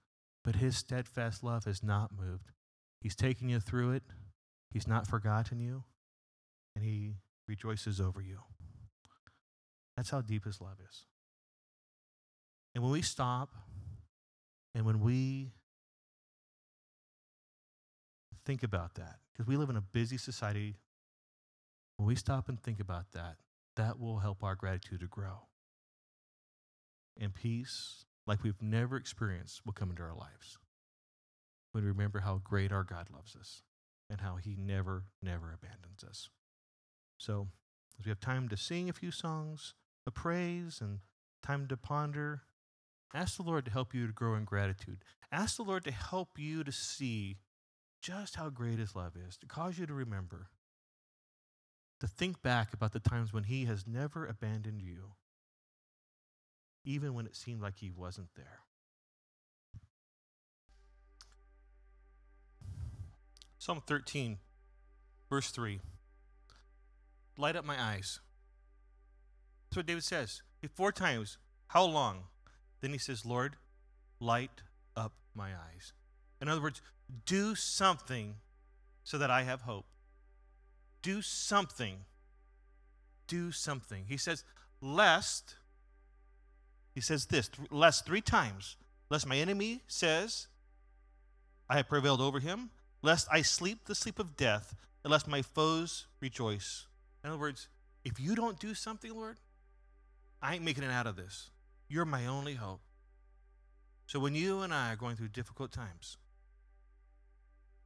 But 0.43 0.57
his 0.57 0.77
steadfast 0.77 1.45
love 1.45 1.66
has 1.66 1.85
not 1.85 2.11
moved. 2.12 2.51
He's 3.01 3.14
taken 3.14 3.49
you 3.49 3.61
through 3.61 3.93
it, 3.93 4.03
he's 4.73 4.89
not 4.89 5.07
forgotten 5.07 5.61
you, 5.61 5.85
and 6.75 6.85
he 6.85 7.14
rejoices 7.47 8.01
over 8.01 8.21
you. 8.21 8.41
That's 9.97 10.11
how 10.11 10.21
deep 10.21 10.47
his 10.47 10.61
love 10.61 10.79
is. 10.85 11.05
And 12.75 12.83
when 12.83 12.93
we 12.93 13.03
stop 13.03 13.51
and 14.75 14.85
when 14.85 14.99
we 14.99 15.53
think 18.45 18.64
about 18.64 18.97
that, 18.97 19.21
because 19.33 19.47
we 19.47 19.57
live 19.57 19.71
in 19.71 19.77
a 19.77 19.81
busy 19.81 20.16
society, 20.16 20.75
when 21.99 22.09
we 22.09 22.16
stop 22.16 22.49
and 22.49 22.61
think 22.61 22.81
about 22.81 23.12
that, 23.12 23.37
that 23.77 24.01
will 24.01 24.18
help 24.18 24.43
our 24.43 24.57
gratitude 24.57 24.99
to 25.01 25.07
grow. 25.07 25.43
And 27.21 27.35
peace, 27.35 28.07
like 28.27 28.43
we've 28.43 28.62
never 28.62 28.97
experienced, 28.97 29.64
will 29.64 29.73
come 29.73 29.91
into 29.91 30.03
our 30.03 30.14
lives 30.14 30.59
when 31.73 31.85
we 31.85 31.91
remember 31.91 32.21
how 32.21 32.41
great 32.43 32.73
our 32.73 32.83
God 32.83 33.09
loves 33.12 33.37
us 33.37 33.62
and 34.09 34.23
how 34.23 34.37
he 34.37 34.57
never, 34.59 35.05
never 35.23 35.53
abandons 35.53 36.03
us. 36.03 36.31
So, 37.18 37.49
as 37.99 38.07
we 38.07 38.11
have 38.11 38.21
time 38.21 38.49
to 38.49 38.57
sing 38.57 38.89
a 38.89 38.95
few 38.95 39.11
songs 39.11 39.75
of 40.07 40.14
praise 40.14 40.81
and 40.81 41.01
time 41.43 41.68
to 41.68 41.77
ponder, 41.77 42.43
ask 43.14 43.37
the 43.37 43.43
Lord 43.43 43.66
to 43.66 43.71
help 43.71 43.95
you 43.95 44.07
to 44.07 44.12
grow 44.12 44.35
in 44.35 44.45
gratitude. 44.45 45.05
Ask 45.31 45.57
the 45.59 45.62
Lord 45.62 45.85
to 45.85 45.93
help 45.93 46.39
you 46.39 46.64
to 46.64 46.73
see 46.73 47.37
just 48.01 48.37
how 48.37 48.49
great 48.49 48.79
his 48.79 48.97
love 48.97 49.12
is, 49.14 49.37
to 49.37 49.47
cause 49.47 49.79
you 49.79 49.87
to 49.87 49.93
remember 49.93 50.49
to 52.01 52.07
think 52.07 52.43
back 52.43 52.73
about 52.73 52.93
the 52.93 53.01
times 53.01 53.33
when 53.33 53.45
He 53.45 53.66
has 53.66 53.87
never 53.87 54.27
abandoned 54.27 54.83
you, 54.83 55.12
even 56.85 57.14
when 57.14 57.26
it 57.26 57.37
seemed 57.37 57.61
like 57.61 57.76
He 57.78 57.91
wasn't 57.91 58.28
there. 58.37 58.61
Psalm 63.59 63.83
13, 63.87 64.39
verse 65.28 65.51
3. 65.51 65.81
Light 67.37 67.57
up 67.57 67.64
my 67.64 67.81
eyes. 67.81 68.20
That's 69.68 69.76
what 69.76 69.87
David 69.87 70.05
says. 70.05 70.43
Four 70.74 70.93
times. 70.93 71.39
How 71.68 71.85
long? 71.85 72.24
Then 72.81 72.93
he 72.93 72.99
says, 72.99 73.24
Lord, 73.24 73.57
light 74.18 74.62
up 74.97 75.12
my 75.35 75.51
eyes. 75.51 75.93
In 76.41 76.49
other 76.49 76.61
words, 76.61 76.81
do 77.26 77.55
something 77.55 78.37
so 79.05 79.18
that 79.18 79.31
I 79.31 79.43
have 79.43 79.62
hope 79.62 79.87
do 81.03 81.22
something. 81.22 82.05
Do 83.26 83.53
something. 83.53 84.05
He 84.09 84.16
says, 84.16 84.45
lest, 84.81 85.57
he 86.95 87.01
says 87.01 87.26
this, 87.26 87.51
lest 87.70 88.07
three 88.07 88.20
times, 88.20 88.76
lest 89.11 89.26
my 89.26 89.36
enemy 89.36 89.82
says, 89.86 90.49
I 91.68 91.76
have 91.76 91.88
prevailed 91.88 92.20
over 92.20 92.41
him, 92.41 92.70
lest 93.03 93.28
I 93.30 93.43
sleep 93.43 93.86
the 93.86 93.95
sleep 93.95 94.18
of 94.18 94.36
death, 94.36 94.74
and 95.05 95.11
lest 95.11 95.28
my 95.28 95.43
foes 95.43 96.07
rejoice. 96.20 96.86
In 97.22 97.30
other 97.30 97.38
words, 97.38 97.68
if 98.05 98.18
you 98.18 98.34
don't 98.34 98.59
do 98.59 98.74
something, 98.74 99.14
Lord, 99.14 99.38
I 100.43 100.55
ain't 100.55 100.64
making 100.64 100.84
it 100.84 100.91
out 100.91 101.07
of 101.07 101.16
this. 101.16 101.51
You're 101.88 102.05
my 102.05 102.26
only 102.26 102.55
hope. 102.55 102.80
So 104.07 104.18
when 104.18 104.34
you 104.34 104.61
and 104.61 104.74
I 104.74 104.93
are 104.93 104.97
going 104.97 105.16
through 105.16 105.28
difficult 105.28 105.70
times, 105.70 106.16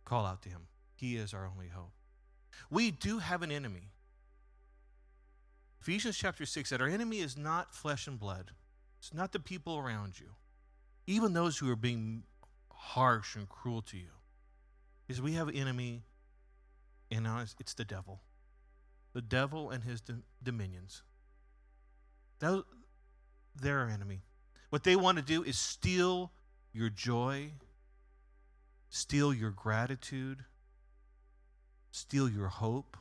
call 0.05 0.25
out 0.25 0.43
to 0.43 0.49
him. 0.49 0.63
He 0.95 1.17
is 1.17 1.35
our 1.35 1.47
only 1.47 1.69
hope. 1.69 1.93
We 2.71 2.91
do 2.91 3.19
have 3.19 3.43
an 3.43 3.51
enemy. 3.51 3.91
Ephesians 5.81 6.17
chapter 6.17 6.47
6 6.47 6.71
said, 6.71 6.81
Our 6.81 6.89
enemy 6.89 7.19
is 7.19 7.37
not 7.37 7.75
flesh 7.75 8.07
and 8.07 8.19
blood, 8.19 8.53
it's 9.05 9.13
not 9.13 9.33
the 9.33 9.39
people 9.39 9.77
around 9.77 10.19
you, 10.19 10.31
even 11.07 11.35
those 11.35 11.59
who 11.59 11.71
are 11.71 11.77
being 11.77 12.23
harsh 12.73 13.37
and 13.37 13.47
cruel 13.47 13.83
to 13.83 13.99
you. 13.99 14.09
Is 15.09 15.21
we 15.21 15.35
have 15.35 15.49
an 15.49 15.55
enemy, 15.55 16.05
and 17.11 17.27
it's 17.61 17.75
the 17.75 17.85
devil. 17.85 18.23
The 19.13 19.21
devil 19.21 19.69
and 19.69 19.85
his 19.85 20.03
dominions. 20.43 21.03
They're 22.41 22.63
our 23.79 23.91
enemy. 23.91 24.23
What 24.71 24.85
they 24.85 24.97
want 24.97 25.19
to 25.19 25.23
do 25.23 25.43
is 25.43 25.59
steal 25.59 26.33
your 26.73 26.89
joy, 26.89 27.51
steal 28.89 29.35
your 29.35 29.51
gratitude, 29.51 30.47
steal 31.91 32.31
your 32.31 32.49
hope. 32.49 32.97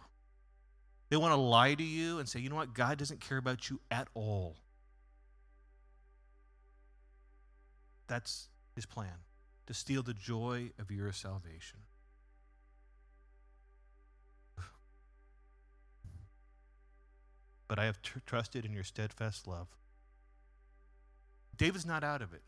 They 1.09 1.15
want 1.15 1.31
to 1.31 1.39
lie 1.39 1.75
to 1.75 1.83
you 1.83 2.19
and 2.19 2.27
say, 2.27 2.41
you 2.41 2.49
know 2.49 2.57
what, 2.57 2.73
God 2.73 2.97
doesn't 2.97 3.21
care 3.21 3.37
about 3.37 3.69
you 3.69 3.79
at 3.89 4.09
all. 4.13 4.57
That's 8.07 8.49
his 8.75 8.85
plan 8.85 9.23
to 9.65 9.73
steal 9.73 10.03
the 10.03 10.13
joy 10.13 10.71
of 10.79 10.91
your 10.91 11.11
salvation. 11.11 11.79
But 17.67 17.79
I 17.79 17.85
have 17.85 18.01
tr- 18.01 18.19
trusted 18.25 18.65
in 18.65 18.73
your 18.73 18.83
steadfast 18.83 19.47
love. 19.47 19.67
David's 21.57 21.85
not 21.85 22.03
out 22.03 22.21
of 22.21 22.33
it. 22.33 22.43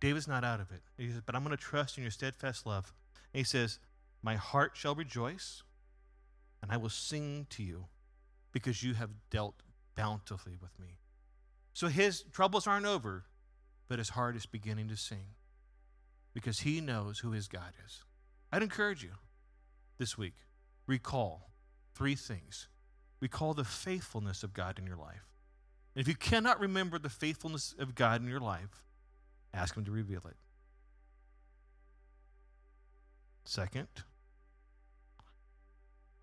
David's 0.00 0.28
not 0.28 0.44
out 0.44 0.60
of 0.60 0.70
it. 0.70 0.82
He 0.96 1.10
says, 1.10 1.22
But 1.24 1.34
I'm 1.34 1.42
going 1.42 1.56
to 1.56 1.62
trust 1.62 1.96
in 1.96 2.04
your 2.04 2.10
steadfast 2.10 2.66
love. 2.66 2.92
And 3.32 3.38
he 3.38 3.44
says, 3.44 3.78
my 4.24 4.36
heart 4.36 4.72
shall 4.72 4.94
rejoice, 4.94 5.62
and 6.62 6.72
I 6.72 6.78
will 6.78 6.88
sing 6.88 7.46
to 7.50 7.62
you 7.62 7.84
because 8.52 8.82
you 8.82 8.94
have 8.94 9.10
dealt 9.28 9.56
bountifully 9.96 10.56
with 10.58 10.80
me. 10.80 10.96
So 11.74 11.88
his 11.88 12.22
troubles 12.32 12.66
aren't 12.66 12.86
over, 12.86 13.24
but 13.88 13.98
his 13.98 14.10
heart 14.10 14.36
is 14.36 14.46
beginning 14.46 14.88
to 14.88 14.96
sing 14.96 15.34
because 16.32 16.60
he 16.60 16.80
knows 16.80 17.20
who 17.20 17.32
his 17.32 17.48
God 17.48 17.72
is. 17.84 18.04
I'd 18.52 18.62
encourage 18.62 19.02
you 19.02 19.12
this 19.98 20.16
week 20.18 20.34
recall 20.86 21.50
three 21.94 22.14
things. 22.14 22.68
Recall 23.20 23.54
the 23.54 23.64
faithfulness 23.64 24.42
of 24.42 24.52
God 24.52 24.78
in 24.78 24.86
your 24.86 24.96
life. 24.96 25.28
And 25.94 26.00
if 26.00 26.08
you 26.08 26.14
cannot 26.14 26.60
remember 26.60 26.98
the 26.98 27.08
faithfulness 27.08 27.74
of 27.78 27.94
God 27.94 28.20
in 28.20 28.28
your 28.28 28.40
life, 28.40 28.84
ask 29.52 29.76
Him 29.76 29.84
to 29.84 29.90
reveal 29.90 30.22
it. 30.26 30.36
Second, 33.44 33.88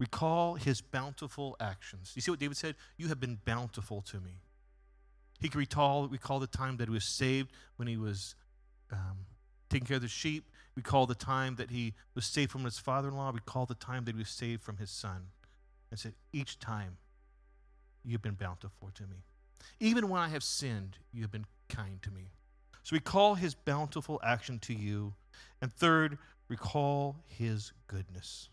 Recall 0.02 0.56
his 0.56 0.82
bountiful 0.82 1.56
actions. 1.60 2.14
You 2.16 2.24
see 2.24 2.32
what 2.32 2.40
David 2.40 2.58
said? 2.58 2.74
You 2.98 3.10
have 3.10 3.20
been 3.20 3.38
bountiful 3.46 4.02
to 4.08 4.20
me. 4.20 4.42
He 5.42 5.50
could 5.50 5.58
recall, 5.58 6.08
recall 6.08 6.40
the 6.40 6.48
time 6.48 6.78
that 6.78 6.88
he 6.88 6.94
was 6.94 7.04
saved 7.04 7.52
when 7.76 7.88
he 7.88 7.98
was 7.98 8.36
um, 8.92 9.26
taking 9.70 9.88
care 9.88 9.96
of 9.96 10.04
the 10.04 10.08
sheep. 10.08 10.50
Recall 10.76 11.08
the 11.08 11.16
time 11.16 11.56
that 11.56 11.72
he 11.72 11.96
was 12.14 12.26
saved 12.26 12.52
from 12.52 12.64
his 12.64 12.78
father 12.78 13.10
in 13.10 13.16
law. 13.16 13.32
Recall 13.32 13.66
the 13.66 13.76
time 13.76 14.06
that 14.06 14.14
he 14.14 14.20
was 14.20 14.30
saved 14.30 14.62
from 14.62 14.78
his 14.78 14.92
son. 14.92 15.28
And 15.90 16.00
said, 16.00 16.14
Each 16.32 16.60
time 16.60 16.98
you've 18.06 18.22
been 18.22 18.36
bountiful 18.36 18.92
to 18.94 19.04
me. 19.04 19.24
Even 19.80 20.10
when 20.10 20.22
I 20.22 20.30
have 20.30 20.44
sinned, 20.44 20.98
you 21.12 21.24
have 21.24 21.32
been 21.32 21.48
kind 21.68 22.02
to 22.04 22.12
me. 22.12 22.30
So 22.84 22.96
recall 22.96 23.36
his 23.36 23.56
bountiful 23.56 24.20
action 24.24 24.60
to 24.60 24.74
you. 24.74 25.16
And 25.62 25.74
third, 25.74 26.20
recall 26.48 27.18
his 27.28 27.74
goodness. 27.88 28.50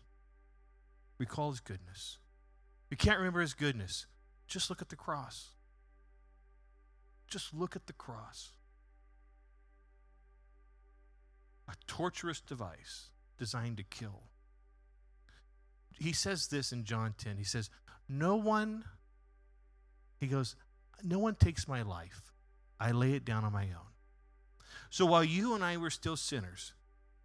Recall 1.19 1.51
his 1.51 1.59
goodness. 1.59 2.17
You 2.89 2.97
can't 2.97 3.19
remember 3.19 3.41
his 3.41 3.53
goodness, 3.53 4.07
just 4.47 4.69
look 4.69 4.81
at 4.81 4.89
the 4.89 4.95
cross. 4.95 5.49
Just 7.29 7.53
look 7.53 7.75
at 7.75 7.87
the 7.87 7.93
cross. 7.93 8.51
A 11.67 11.73
torturous 11.87 12.41
device 12.41 13.09
designed 13.37 13.77
to 13.77 13.83
kill. 13.83 14.23
He 15.99 16.13
says 16.13 16.47
this 16.47 16.71
in 16.71 16.85
John 16.85 17.13
10. 17.17 17.37
He 17.37 17.43
says, 17.43 17.69
No 18.07 18.35
one, 18.35 18.85
he 20.19 20.27
goes, 20.27 20.55
No 21.03 21.19
one 21.19 21.35
takes 21.35 21.67
my 21.67 21.81
life. 21.81 22.31
I 22.79 22.91
lay 22.91 23.13
it 23.13 23.25
down 23.25 23.43
on 23.43 23.51
my 23.51 23.65
own. 23.65 23.89
So 24.89 25.05
while 25.05 25.23
you 25.23 25.53
and 25.53 25.63
I 25.63 25.77
were 25.77 25.89
still 25.89 26.15
sinners, 26.15 26.73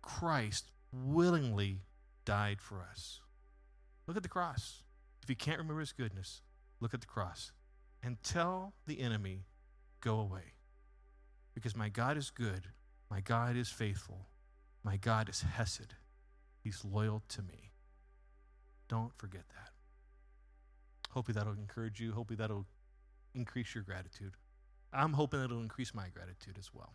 Christ 0.03 0.71
willingly 0.93 1.83
died 2.25 2.61
for 2.61 2.83
us. 2.83 3.21
Look 4.07 4.17
at 4.17 4.23
the 4.23 4.29
cross. 4.29 4.83
If 5.23 5.31
you 5.31 5.37
can't 5.37 5.59
remember 5.59 5.81
his 5.81 5.93
goodness, 5.93 6.43
look 6.81 6.93
at 6.93 7.01
the 7.01 7.07
cross 7.07 7.53
and 8.03 8.23
tell 8.23 8.75
the 8.87 9.01
enemy, 9.01 9.45
go 10.05 10.21
away. 10.21 10.53
Because 11.55 11.75
my 11.75 11.89
God 11.89 12.17
is 12.17 12.31
good, 12.31 12.69
my 13.11 13.21
God 13.21 13.57
is 13.57 13.71
faithful, 13.71 14.29
my 14.83 14.97
God 14.97 15.29
is 15.29 15.41
Hesed. 15.41 15.95
He's 16.63 16.85
loyal 16.85 17.23
to 17.29 17.43
me. 17.43 17.73
Don't 18.89 19.17
forget 19.17 19.45
that. 19.49 19.71
Hopefully 21.11 21.35
that'll 21.35 21.55
encourage 21.55 22.01
you. 22.01 22.13
Hopefully 22.13 22.37
that'll 22.37 22.67
increase 23.35 23.75
your 23.75 23.85
gratitude. 23.85 24.35
I'm 24.93 25.13
hoping 25.13 25.43
it'll 25.43 25.61
increase 25.61 25.95
my 25.95 26.09
gratitude 26.09 26.57
as 26.59 26.71
well. 26.73 26.95